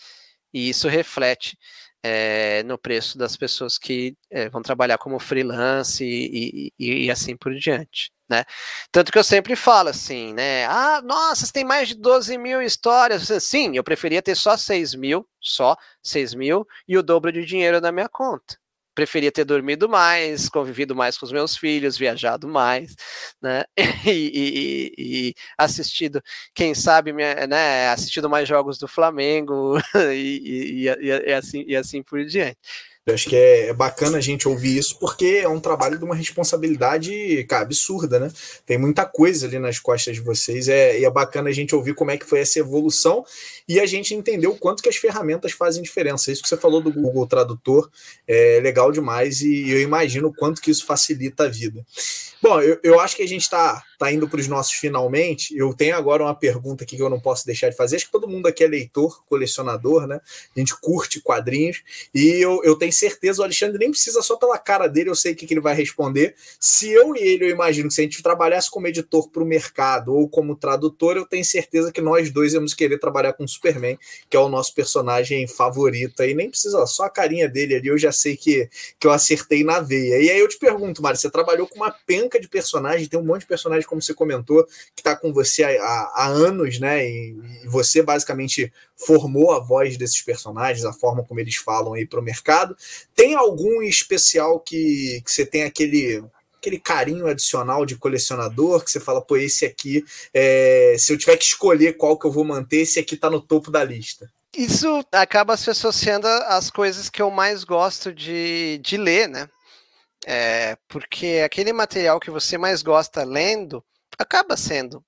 [0.53, 1.57] e isso reflete
[2.03, 7.35] é, no preço das pessoas que é, vão trabalhar como freelance e, e, e, assim
[7.35, 8.11] por diante.
[8.29, 8.43] Né?
[8.91, 10.65] Tanto que eu sempre falo assim, né?
[10.67, 13.27] Ah, nossa, tem mais de 12 mil histórias.
[13.43, 17.81] Sim, eu preferia ter só 6 mil, só 6 mil, e o dobro de dinheiro
[17.81, 18.57] na minha conta
[18.95, 22.95] preferia ter dormido mais, convivido mais com os meus filhos, viajado mais,
[23.41, 23.63] né?
[24.05, 26.21] E, e, e assistido,
[26.53, 27.87] quem sabe, né?
[27.89, 29.77] Assistido mais jogos do Flamengo
[30.13, 32.57] e, e, assim, e assim por diante.
[33.05, 36.05] Eu acho que é, é, bacana a gente ouvir isso, porque é um trabalho de
[36.05, 38.31] uma responsabilidade, cara, absurda, né?
[38.65, 41.95] Tem muita coisa ali nas costas de vocês, é, e é bacana a gente ouvir
[41.95, 43.25] como é que foi essa evolução
[43.67, 46.31] e a gente entender o quanto que as ferramentas fazem diferença.
[46.31, 47.89] Isso que você falou do Google Tradutor
[48.25, 51.85] é legal demais e eu imagino o quanto que isso facilita a vida.
[52.41, 55.55] Bom, eu, eu acho que a gente está tá indo para os nossos finalmente.
[55.55, 57.95] Eu tenho agora uma pergunta aqui que eu não posso deixar de fazer.
[57.95, 60.19] Acho que todo mundo aqui é leitor, colecionador, né?
[60.55, 61.81] A gente curte quadrinhos.
[62.13, 65.31] E eu, eu tenho certeza, o Alexandre nem precisa só pela cara dele, eu sei
[65.31, 66.35] o que, que ele vai responder.
[66.59, 69.45] Se eu e ele, eu imagino que se a gente trabalhasse como editor para o
[69.45, 73.47] mercado ou como tradutor, eu tenho certeza que nós dois íamos querer trabalhar com o
[73.47, 73.97] Superman,
[74.29, 76.21] que é o nosso personagem favorito.
[76.21, 79.63] Aí nem precisa, só a carinha dele ali, eu já sei que, que eu acertei
[79.63, 80.21] na veia.
[80.21, 83.23] E aí eu te pergunto, Mário, você trabalhou com uma penca de personagem, tem um
[83.23, 84.65] monte de personagem como você comentou,
[84.95, 87.07] que está com você há, há, anos, né?
[87.07, 92.05] E, e, você basicamente formou a voz desses personagens, a forma como eles falam aí
[92.05, 92.75] para o mercado.
[93.15, 96.23] Tem algum especial que, que você tem aquele
[96.57, 100.01] aquele carinho adicional de colecionador que você fala, pô, esse aqui,
[100.33, 103.41] é, se eu tiver que escolher qual que eu vou manter, esse aqui está no
[103.41, 104.31] topo da lista.
[104.55, 109.49] Isso acaba se associando às coisas que eu mais gosto de, de ler, né?
[110.25, 113.83] É, porque aquele material que você mais gosta lendo
[114.17, 115.03] acaba sendo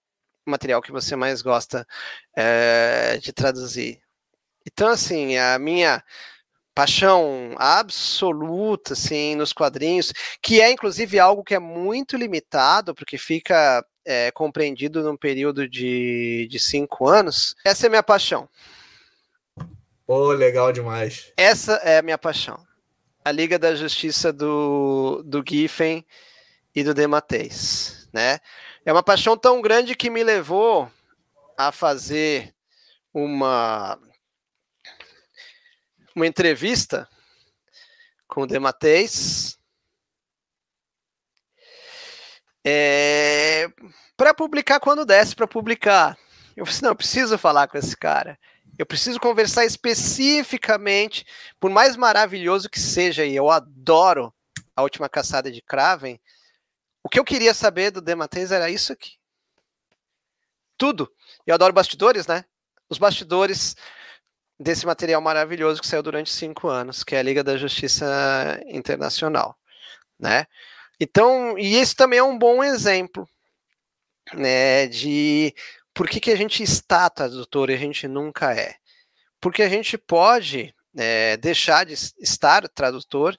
[0.45, 1.85] o material que você mais gosta
[2.35, 3.99] é, de traduzir.
[4.65, 6.03] Então, assim, a minha
[6.73, 10.11] paixão absoluta, assim, nos quadrinhos,
[10.41, 16.47] que é inclusive algo que é muito limitado, porque fica é, compreendido num período de,
[16.49, 17.55] de cinco anos.
[17.65, 18.49] Essa é a minha paixão.
[20.05, 21.31] Pô, legal demais.
[21.37, 22.59] Essa é a minha paixão.
[23.25, 26.05] A Liga da Justiça do, do Giffen
[26.75, 28.39] e do Dematteis, né?
[28.85, 30.91] É uma paixão tão grande que me levou
[31.57, 32.53] a fazer
[33.11, 33.99] uma
[36.15, 37.09] uma entrevista
[38.27, 39.57] com o Dematteis
[42.63, 43.67] é,
[44.15, 46.17] para publicar quando desse para publicar.
[46.55, 48.39] Eu falei assim, não, eu preciso falar com esse cara.
[48.77, 51.25] Eu preciso conversar especificamente,
[51.59, 54.33] por mais maravilhoso que seja, e eu adoro
[54.75, 56.19] a última caçada de Kraven,
[57.03, 59.13] o que eu queria saber do Dematteis era isso aqui.
[60.77, 61.09] Tudo.
[61.45, 62.43] Eu adoro bastidores, né?
[62.89, 63.75] Os bastidores
[64.59, 69.57] desse material maravilhoso que saiu durante cinco anos, que é a Liga da Justiça Internacional,
[70.19, 70.45] né?
[70.99, 73.27] Então, e esse também é um bom exemplo,
[74.33, 75.53] né, de
[75.95, 78.75] por que, que a gente está tradutor e a gente nunca é.
[79.39, 83.35] Porque a gente pode é, deixar de estar tradutor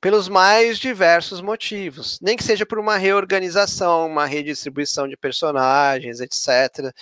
[0.00, 6.94] pelos mais diversos motivos, nem que seja por uma reorganização, uma redistribuição de personagens, etc.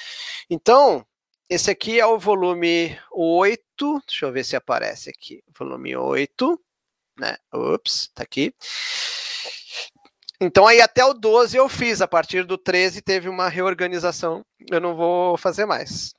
[0.50, 1.06] Então,
[1.48, 4.02] esse aqui é o volume 8.
[4.06, 5.42] Deixa eu ver se aparece aqui.
[5.56, 6.60] Volume 8.
[7.20, 7.36] Né?
[7.52, 8.54] Ups, tá aqui.
[10.40, 14.80] Então aí até o 12 eu fiz, a partir do 13 teve uma reorganização, eu
[14.80, 16.14] não vou fazer mais.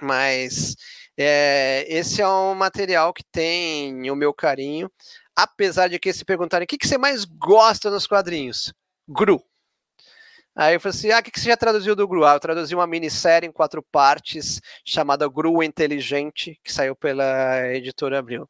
[0.00, 0.74] Mas
[1.16, 4.90] é, esse é um material que tem o meu carinho,
[5.36, 8.72] apesar de que se perguntarem o que, que você mais gosta nos quadrinhos?
[9.08, 9.42] Gru.
[10.54, 12.24] Aí eu falei assim: ah, o que, que você já traduziu do Gru?
[12.24, 18.18] Ah, eu traduzi uma minissérie em quatro partes chamada Gru Inteligente, que saiu pela editora
[18.18, 18.48] Abril.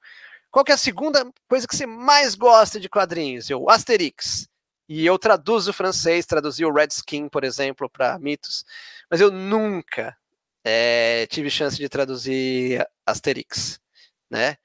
[0.51, 3.51] Qual que é a segunda coisa que você mais gosta de quadrinhos?
[3.51, 4.49] Eu, Asterix.
[4.89, 8.65] E eu traduzo francês, traduzi o Red Skin, por exemplo, para mitos,
[9.11, 10.17] mas eu nunca
[10.65, 13.81] é, tive chance de traduzir Asterix,
[14.31, 14.57] né?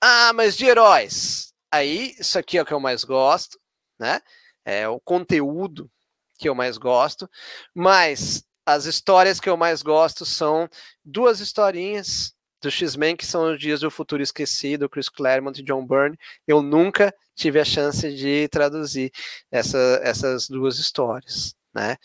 [0.00, 1.54] Ah, mas de heróis.
[1.70, 3.60] Aí, isso aqui é o que eu mais gosto,
[3.98, 4.20] né?
[4.64, 5.90] É o conteúdo
[6.38, 7.30] que eu mais gosto,
[7.74, 10.68] mas as histórias que eu mais gosto são
[11.04, 15.86] duas historinhas do X-Men, que são os Dias do Futuro Esquecido, Chris Claremont e John
[15.86, 16.18] Byrne.
[16.46, 19.10] Eu nunca tive a chance de traduzir
[19.50, 21.96] essa, essas duas histórias, né?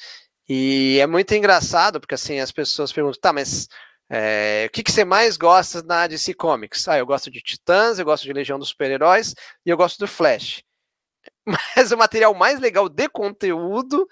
[0.48, 3.68] E é muito engraçado, porque assim, as pessoas perguntam, tá, mas
[4.10, 6.88] é, o que, que você mais gosta na DC Comics?
[6.88, 9.34] Ah, eu gosto de Titãs, eu gosto de Legião dos Super-Heróis
[9.66, 10.64] e eu gosto do Flash.
[11.46, 14.08] Mas o material mais legal de conteúdo,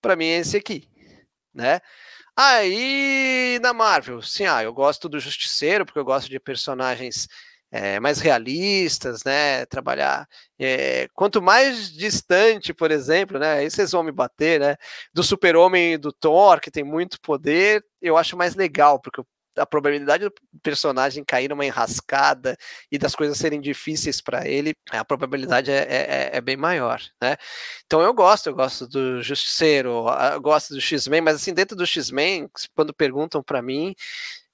[0.00, 0.88] para mim, é esse aqui,
[1.54, 1.80] né?
[2.36, 7.28] Aí na Marvel, sim, ah, eu gosto do Justiceiro, porque eu gosto de personagens
[7.70, 9.64] é, mais realistas, né?
[9.66, 10.26] Trabalhar.
[10.58, 13.54] É, quanto mais distante, por exemplo, né?
[13.58, 14.76] Aí vocês vão me bater, né?
[15.14, 19.22] Do Super-Homem e do Thor, que tem muito poder, eu acho mais legal, porque
[19.56, 20.32] a probabilidade do
[20.62, 22.56] personagem cair numa enrascada
[22.90, 27.00] e das coisas serem difíceis para ele, a probabilidade é, é, é, é, bem maior,
[27.20, 27.36] né?
[27.86, 31.86] Então eu gosto, eu gosto do Justiceiro, eu gosto do X-Men, mas assim, dentro do
[31.86, 33.94] X-Men, quando perguntam para mim,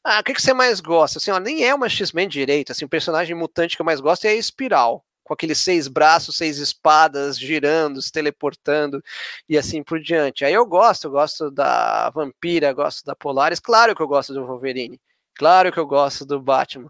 [0.05, 1.19] ah, o que, que você mais gosta?
[1.19, 4.25] Assim, ó, nem é uma X-Men direito, assim, o personagem mutante que eu mais gosto
[4.25, 9.03] é a Espiral, com aqueles seis braços, seis espadas, girando, se teleportando
[9.49, 10.45] e assim por diante.
[10.45, 14.47] Aí eu gosto, eu gosto da Vampira, gosto da Polaris, claro que eu gosto do
[14.47, 15.01] Wolverine,
[15.35, 16.89] claro que eu gosto do Batman,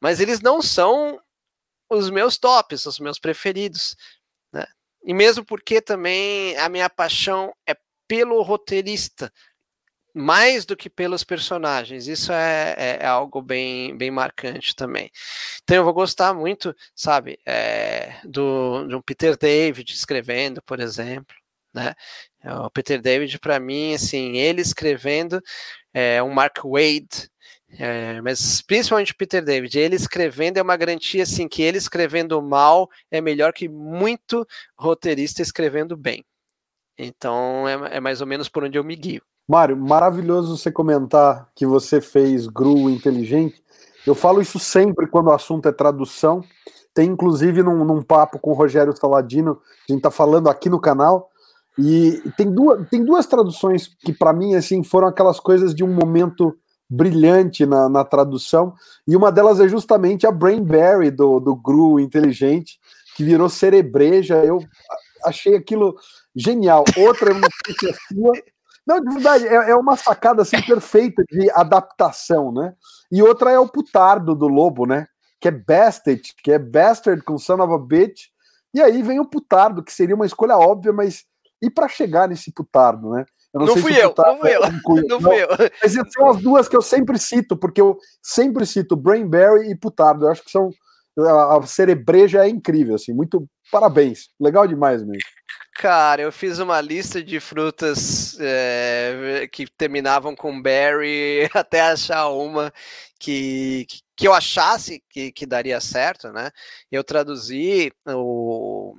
[0.00, 1.20] mas eles não são
[1.88, 3.96] os meus tops, os meus preferidos,
[4.52, 4.66] né?
[5.04, 7.76] E mesmo porque também a minha paixão é
[8.08, 9.32] pelo roteirista,
[10.16, 12.06] mais do que pelos personagens.
[12.08, 15.10] Isso é, é, é, algo bem, bem marcante também.
[15.62, 21.36] Então eu vou gostar muito, sabe, é, do, de um Peter David escrevendo, por exemplo,
[21.74, 21.94] né?
[22.42, 25.42] É, o Peter David, para mim, assim, ele escrevendo
[25.92, 27.30] é, um Mark Wade,
[27.78, 32.40] é, mas principalmente o Peter David, ele escrevendo é uma garantia assim que ele escrevendo
[32.40, 34.46] mal é melhor que muito
[34.78, 36.24] roteirista escrevendo bem.
[36.98, 39.22] Então é, é mais ou menos por onde eu me guio.
[39.48, 43.62] Mário, maravilhoso você comentar que você fez GRU inteligente.
[44.04, 46.42] Eu falo isso sempre quando o assunto é tradução.
[46.92, 50.80] Tem inclusive num, num papo com o Rogério Saladino, a gente está falando aqui no
[50.80, 51.30] canal.
[51.78, 55.92] E tem duas, tem duas traduções que, para mim, assim, foram aquelas coisas de um
[55.92, 56.56] momento
[56.88, 58.74] brilhante na, na tradução.
[59.06, 62.80] E uma delas é justamente a Brainberry do, do GRU inteligente,
[63.14, 64.36] que virou cerebreja.
[64.44, 64.64] Eu
[65.24, 65.94] achei aquilo
[66.34, 66.84] genial.
[66.96, 68.32] Outra, sei se é sua,
[68.86, 72.74] não, de verdade, é, é, uma sacada assim perfeita de adaptação, né?
[73.10, 75.06] E outra é o putardo do lobo, né?
[75.40, 78.26] Que é Bastard, que é Bastard com Son of a Bitch.
[78.72, 81.24] E aí vem o putardo, que seria uma escolha óbvia, mas
[81.62, 83.24] e para chegar nesse putardo, né?
[83.52, 85.48] Eu não, não fui eu, não fui eu, não fui eu.
[85.82, 90.26] Mas são as duas que eu sempre cito, porque eu sempre cito Brainberry e putardo.
[90.26, 90.70] Eu acho que são
[91.18, 95.18] a cerebreja é incrível, assim, muito parabéns, legal demais mesmo.
[95.78, 102.72] Cara, eu fiz uma lista de frutas é, que terminavam com berry até achar uma
[103.18, 106.50] que, que eu achasse que, que daria certo, né?
[106.90, 108.96] Eu traduzi o.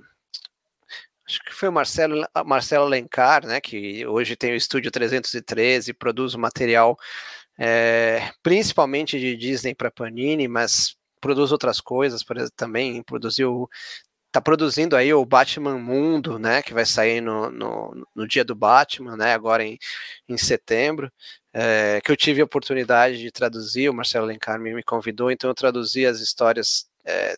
[1.27, 3.59] Acho que foi o Marcelo, Marcelo Alencar, né?
[3.59, 6.97] Que hoje tem o Estúdio 313, produz material
[7.57, 13.67] é, principalmente de Disney para Panini, mas produz outras coisas, por exemplo, também produziu
[14.31, 18.55] tá produzindo aí o Batman Mundo, né, que vai sair no, no, no dia do
[18.55, 19.77] Batman, né, agora em,
[20.27, 21.11] em setembro,
[21.53, 25.49] é, que eu tive a oportunidade de traduzir, o Marcelo Lencar me, me convidou, então
[25.49, 27.37] eu traduzi as histórias é,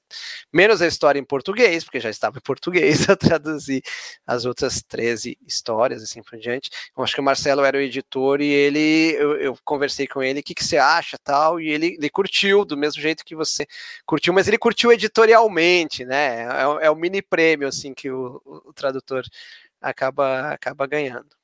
[0.51, 3.84] menos a história em português, porque já estava em português, eu traduzi
[4.26, 6.72] as outras 13 histórias, assim por diante.
[6.97, 10.39] Eu acho que o Marcelo era o editor e ele, eu, eu conversei com ele,
[10.39, 13.67] o que, que você acha, tal, e ele, ele curtiu, do mesmo jeito que você
[14.05, 18.74] curtiu, mas ele curtiu editorialmente, né, é, é o mini prêmio, assim, que o, o
[18.74, 19.24] tradutor
[19.82, 21.39] acaba, acaba ganhando.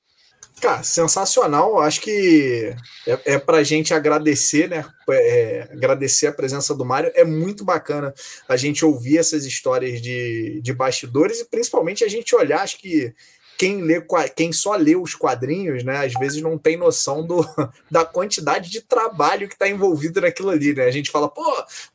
[0.62, 1.80] Cara, sensacional.
[1.80, 2.74] Acho que
[3.06, 4.86] é, é para a gente agradecer, né?
[5.10, 7.12] É, agradecer a presença do Mário.
[7.14, 8.14] É muito bacana
[8.48, 12.62] a gente ouvir essas histórias de, de bastidores e principalmente a gente olhar.
[12.62, 13.14] Acho que
[13.58, 14.04] quem, lê,
[14.36, 17.46] quem só lê os quadrinhos, né, às vezes não tem noção do,
[17.90, 20.86] da quantidade de trabalho que está envolvido naquilo ali, né?
[20.86, 21.44] A gente fala, pô,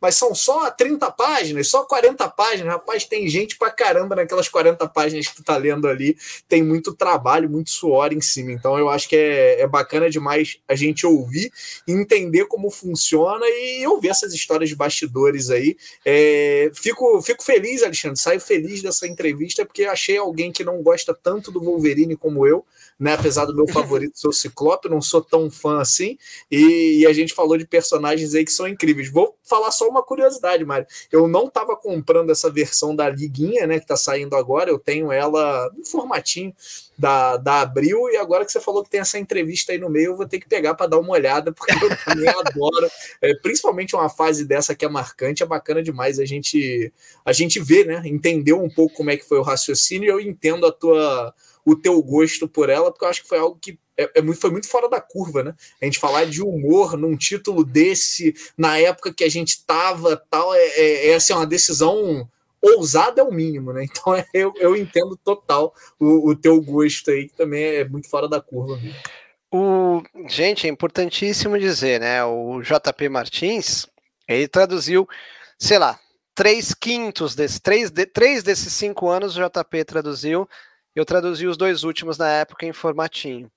[0.01, 2.73] mas são só 30 páginas, só 40 páginas.
[2.73, 6.17] Rapaz, tem gente pra caramba naquelas 40 páginas que tu tá lendo ali.
[6.49, 8.53] Tem muito trabalho, muito suor em cima.
[8.53, 11.53] Então eu acho que é, é bacana demais a gente ouvir,
[11.87, 15.77] entender como funciona e ouvir essas histórias de bastidores aí.
[16.05, 21.15] É, fico, fico feliz, Alexandre, saio feliz dessa entrevista porque achei alguém que não gosta
[21.15, 22.65] tanto do Wolverine como eu,
[23.01, 23.15] né?
[23.15, 26.19] Apesar do meu favorito ser o Ciclope, não sou tão fã assim.
[26.51, 29.11] E, e, a gente falou de personagens aí que são incríveis.
[29.11, 30.87] Vou falar só uma curiosidade, Mário.
[31.11, 33.79] Eu não estava comprando essa versão da Liguinha, né?
[33.79, 34.69] Que está saindo agora.
[34.69, 36.55] Eu tenho ela no formatinho
[36.99, 38.11] da, da Abril.
[38.11, 40.39] E agora que você falou que tem essa entrevista aí no meio, eu vou ter
[40.39, 42.91] que pegar para dar uma olhada, porque eu também adoro.
[43.23, 46.93] É, principalmente uma fase dessa que é marcante, é bacana demais a gente
[47.25, 48.03] a gente ver, né?
[48.05, 50.07] Entender um pouco como é que foi o raciocínio.
[50.07, 51.35] E eu entendo a tua
[51.65, 54.41] o teu gosto por ela, porque eu acho que foi algo que é, é muito,
[54.41, 55.55] foi muito fora da curva, né?
[55.81, 60.55] A gente falar de humor num título desse, na época que a gente tava, tal,
[60.55, 62.29] é, é, é assim, uma decisão
[62.63, 63.85] ousada é o mínimo, né?
[63.91, 68.09] Então é, eu, eu entendo total o, o teu gosto aí, que também é muito
[68.09, 68.77] fora da curva.
[68.77, 68.95] Né?
[69.53, 72.25] O, gente, é importantíssimo dizer, né?
[72.25, 73.87] O JP Martins,
[74.29, 75.09] ele traduziu,
[75.59, 75.99] sei lá,
[76.35, 80.49] três quintos desses, três, de, três desses cinco anos o JP traduziu
[80.95, 83.51] eu traduzi os dois últimos na época em formatinho.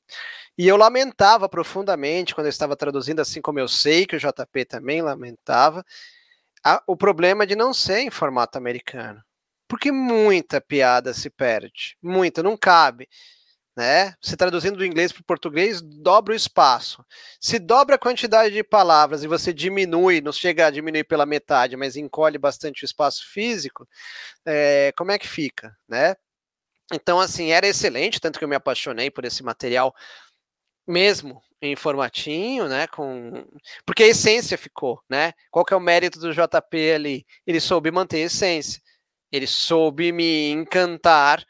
[0.57, 4.65] E eu lamentava profundamente quando eu estava traduzindo, assim como eu sei que o JP
[4.65, 5.83] também lamentava,
[6.63, 9.21] a, o problema de não ser em formato americano.
[9.67, 11.97] Porque muita piada se perde.
[12.01, 13.09] Muita, não cabe.
[13.75, 14.13] Né?
[14.21, 17.03] Você traduzindo do inglês para o português, dobra o espaço.
[17.41, 21.75] Se dobra a quantidade de palavras e você diminui, não chega a diminuir pela metade,
[21.75, 23.87] mas encolhe bastante o espaço físico,
[24.45, 25.75] é, como é que fica?
[25.89, 26.15] Né?
[26.93, 29.93] Então, assim, era excelente, tanto que eu me apaixonei por esse material
[30.87, 33.45] mesmo em formatinho, né, com
[33.85, 35.31] porque a essência ficou, né?
[35.49, 37.25] Qual que é o mérito do JP ali?
[37.47, 38.81] Ele soube manter a essência.
[39.31, 41.43] Ele soube me encantar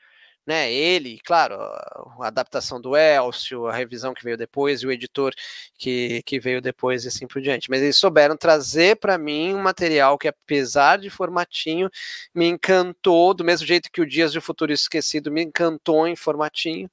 [0.46, 0.72] né?
[0.72, 5.34] Ele, claro, a adaptação do Elcio, a revisão que veio depois e o editor
[5.78, 7.70] que, que veio depois e assim por diante.
[7.70, 11.90] Mas eles souberam trazer para mim um material que, apesar de formatinho,
[12.34, 16.90] me encantou, do mesmo jeito que o Dias de Futuro Esquecido me encantou em formatinho.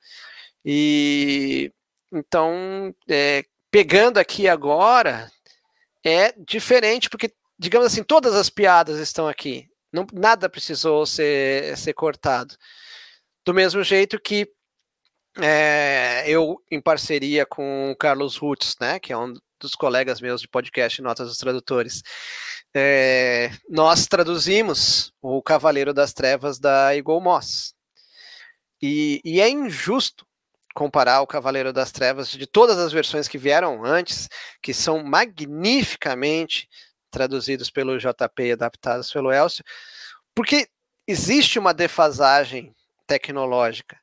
[0.64, 1.72] E
[2.12, 5.30] então, é, pegando aqui agora,
[6.04, 9.68] é diferente, porque, digamos assim, todas as piadas estão aqui.
[9.92, 12.56] Não, nada precisou ser, ser cortado.
[13.44, 14.50] Do mesmo jeito que
[15.38, 20.40] é, eu, em parceria com o Carlos Rutz, né, que é um dos colegas meus
[20.40, 22.02] de podcast Notas dos Tradutores,
[22.74, 27.74] é, nós traduzimos o Cavaleiro das Trevas da Eagle Moss.
[28.82, 30.26] E, e, é injusto
[30.74, 34.28] comparar o Cavaleiro das Trevas de todas as versões que vieram antes,
[34.62, 36.68] que são magnificamente
[37.10, 39.64] traduzidos pelo JP e adaptados pelo Elcio,
[40.34, 40.68] porque
[41.06, 42.74] existe uma defasagem
[43.10, 43.98] tecnológica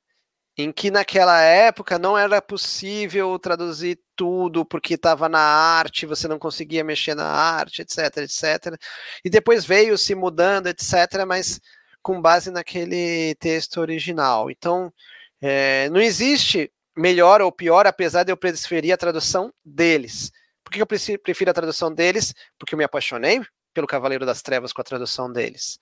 [0.58, 6.40] em que naquela época não era possível traduzir tudo porque estava na arte, você não
[6.40, 8.76] conseguia mexer na arte, etc, etc.
[9.24, 11.62] E depois veio se mudando, etc, mas
[12.02, 14.50] com base naquele texto original.
[14.50, 14.92] Então,
[15.40, 20.32] é, não existe melhor ou pior, apesar de eu preferir a tradução deles.
[20.64, 22.34] Por que eu prefiro a tradução deles?
[22.58, 23.42] Porque eu me apaixonei
[23.76, 25.78] pelo Cavaleiro das Trevas com a tradução deles.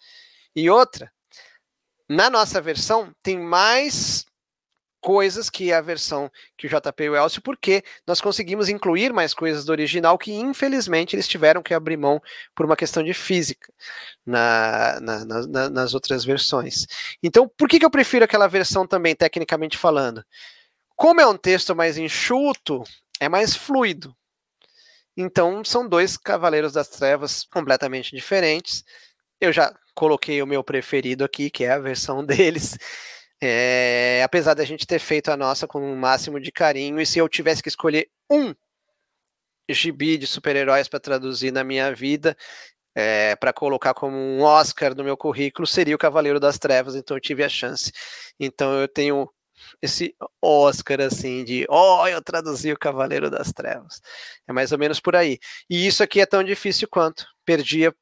[0.53, 1.09] E outra,
[2.09, 4.25] na nossa versão tem mais
[5.05, 9.63] coisas que a versão que o JP e Elcio, porque nós conseguimos incluir mais coisas
[9.63, 12.19] do original que, infelizmente, eles tiveram que abrir mão
[12.55, 13.71] por uma questão de física
[14.25, 16.87] na, na, na, nas outras versões.
[17.21, 20.25] Então, por que, que eu prefiro aquela versão também, tecnicamente falando?
[20.95, 22.83] Como é um texto mais enxuto,
[23.19, 24.15] é mais fluido.
[25.15, 28.83] Então, são dois Cavaleiros das Trevas completamente diferentes.
[29.39, 32.77] Eu já coloquei o meu preferido aqui, que é a versão deles.
[33.41, 37.19] É, apesar da gente ter feito a nossa com o máximo de carinho, e se
[37.19, 38.53] eu tivesse que escolher um
[39.69, 42.37] gibi de super-heróis para traduzir na minha vida,
[42.95, 47.17] é, para colocar como um Oscar no meu currículo, seria o Cavaleiro das Trevas, então
[47.17, 47.91] eu tive a chance.
[48.39, 49.29] Então eu tenho
[49.81, 54.01] esse Oscar assim de, oh, eu traduzi o Cavaleiro das Trevas.
[54.47, 55.39] É mais ou menos por aí.
[55.69, 57.25] E isso aqui é tão difícil quanto.
[57.45, 57.93] Perdia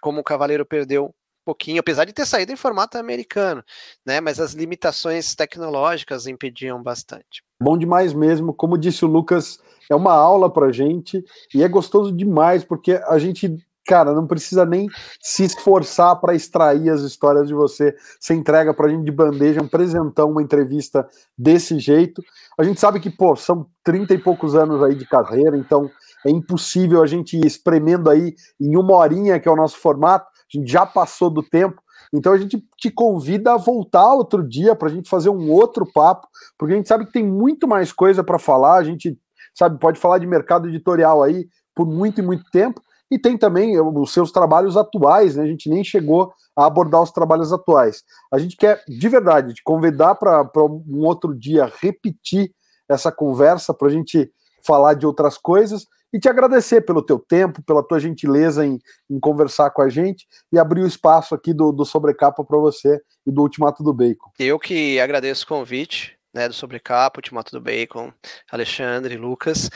[0.00, 1.14] como o Cavaleiro perdeu
[1.48, 3.64] pouquinho, apesar de ter saído em formato americano,
[4.04, 4.20] né?
[4.20, 7.42] Mas as limitações tecnológicas impediam bastante.
[7.62, 11.24] Bom demais mesmo, como disse o Lucas, é uma aula pra gente
[11.54, 14.86] e é gostoso demais porque a gente cara, não precisa nem
[15.18, 17.96] se esforçar para extrair as histórias de você.
[18.20, 22.22] Você entrega para a gente de bandeja, um presentão, uma entrevista desse jeito.
[22.58, 25.90] A gente sabe que, pô, são 30 e poucos anos aí de carreira, então
[26.26, 30.28] é impossível a gente ir espremendo aí em uma horinha, que é o nosso formato,
[30.54, 31.80] a gente já passou do tempo.
[32.12, 35.84] Então a gente te convida a voltar outro dia para a gente fazer um outro
[35.92, 36.26] papo,
[36.56, 38.76] porque a gente sabe que tem muito mais coisa para falar.
[38.76, 39.18] A gente
[39.54, 42.80] sabe pode falar de mercado editorial aí por muito e muito tempo.
[43.10, 45.42] E tem também os seus trabalhos atuais, né?
[45.42, 48.02] A gente nem chegou a abordar os trabalhos atuais.
[48.30, 52.52] A gente quer, de verdade, te convidar para um outro dia repetir
[52.86, 54.30] essa conversa, para a gente
[54.62, 58.78] falar de outras coisas e te agradecer pelo teu tempo, pela tua gentileza em,
[59.10, 63.00] em conversar com a gente e abrir o espaço aqui do, do Sobrecapa para você
[63.26, 64.30] e do Ultimato do Bacon.
[64.38, 66.16] Eu que agradeço o convite.
[66.30, 68.12] Né, do Sobrecapa, Ultimato do Bacon,
[68.52, 69.70] Alexandre, Lucas.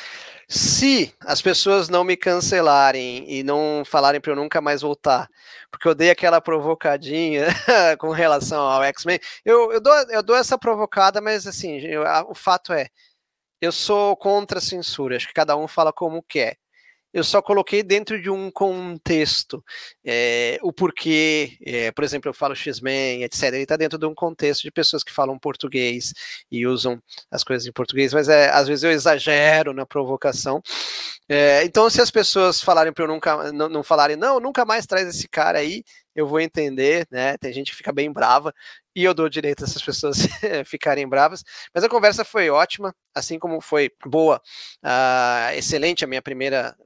[0.47, 5.31] Se as pessoas não me cancelarem e não falarem para eu nunca mais voltar,
[5.71, 7.47] porque eu dei aquela provocadinha
[7.99, 12.23] com relação ao X-Men, eu, eu, dou, eu dou essa provocada, mas assim, eu, a,
[12.31, 12.89] o fato é,
[13.63, 16.59] eu sou contra a censura, acho que cada um fala como quer.
[17.13, 19.63] Eu só coloquei dentro de um contexto
[20.05, 23.43] é, o porquê, é, por exemplo, eu falo X-Men, etc.
[23.45, 26.13] Ele está dentro de um contexto de pessoas que falam português
[26.51, 27.01] e usam
[27.31, 30.63] as coisas em português, mas é, às vezes eu exagero na provocação.
[31.29, 34.87] É, então, se as pessoas falarem para eu nunca não, não falarem, não, nunca mais
[34.87, 35.85] traz esse cara aí,
[36.15, 37.37] eu vou entender, né?
[37.39, 38.55] Tem gente que fica bem brava
[38.95, 40.19] e eu dou direito a essas pessoas
[40.67, 41.43] ficarem bravas.
[41.75, 44.41] Mas a conversa foi ótima, assim como foi boa,
[44.85, 46.77] uh, excelente a minha primeira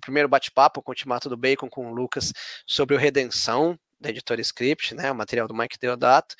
[0.00, 2.32] primeiro bate-papo com o Ultimato do Bacon com o Lucas
[2.66, 5.10] sobre o Redenção da editora Script, né?
[5.10, 6.34] O material do Mike Deodato.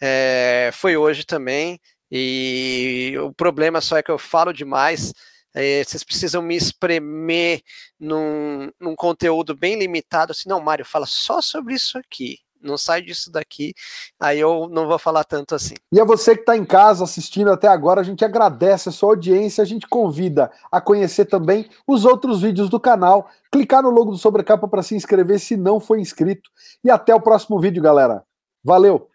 [0.00, 1.80] É, foi hoje também.
[2.10, 5.12] E o problema só é que eu falo demais
[5.54, 7.62] é, vocês precisam me espremer
[8.00, 10.32] num, num conteúdo bem limitado.
[10.32, 13.74] Assim, não, Mário, fala só sobre isso aqui não sai disso daqui,
[14.20, 15.74] aí eu não vou falar tanto assim.
[15.92, 19.10] E a você que está em casa assistindo até agora, a gente agradece a sua
[19.10, 24.12] audiência, a gente convida a conhecer também os outros vídeos do canal, clicar no logo
[24.12, 26.50] do Sobrecapa para se inscrever se não for inscrito.
[26.82, 28.22] E até o próximo vídeo, galera.
[28.64, 29.11] Valeu!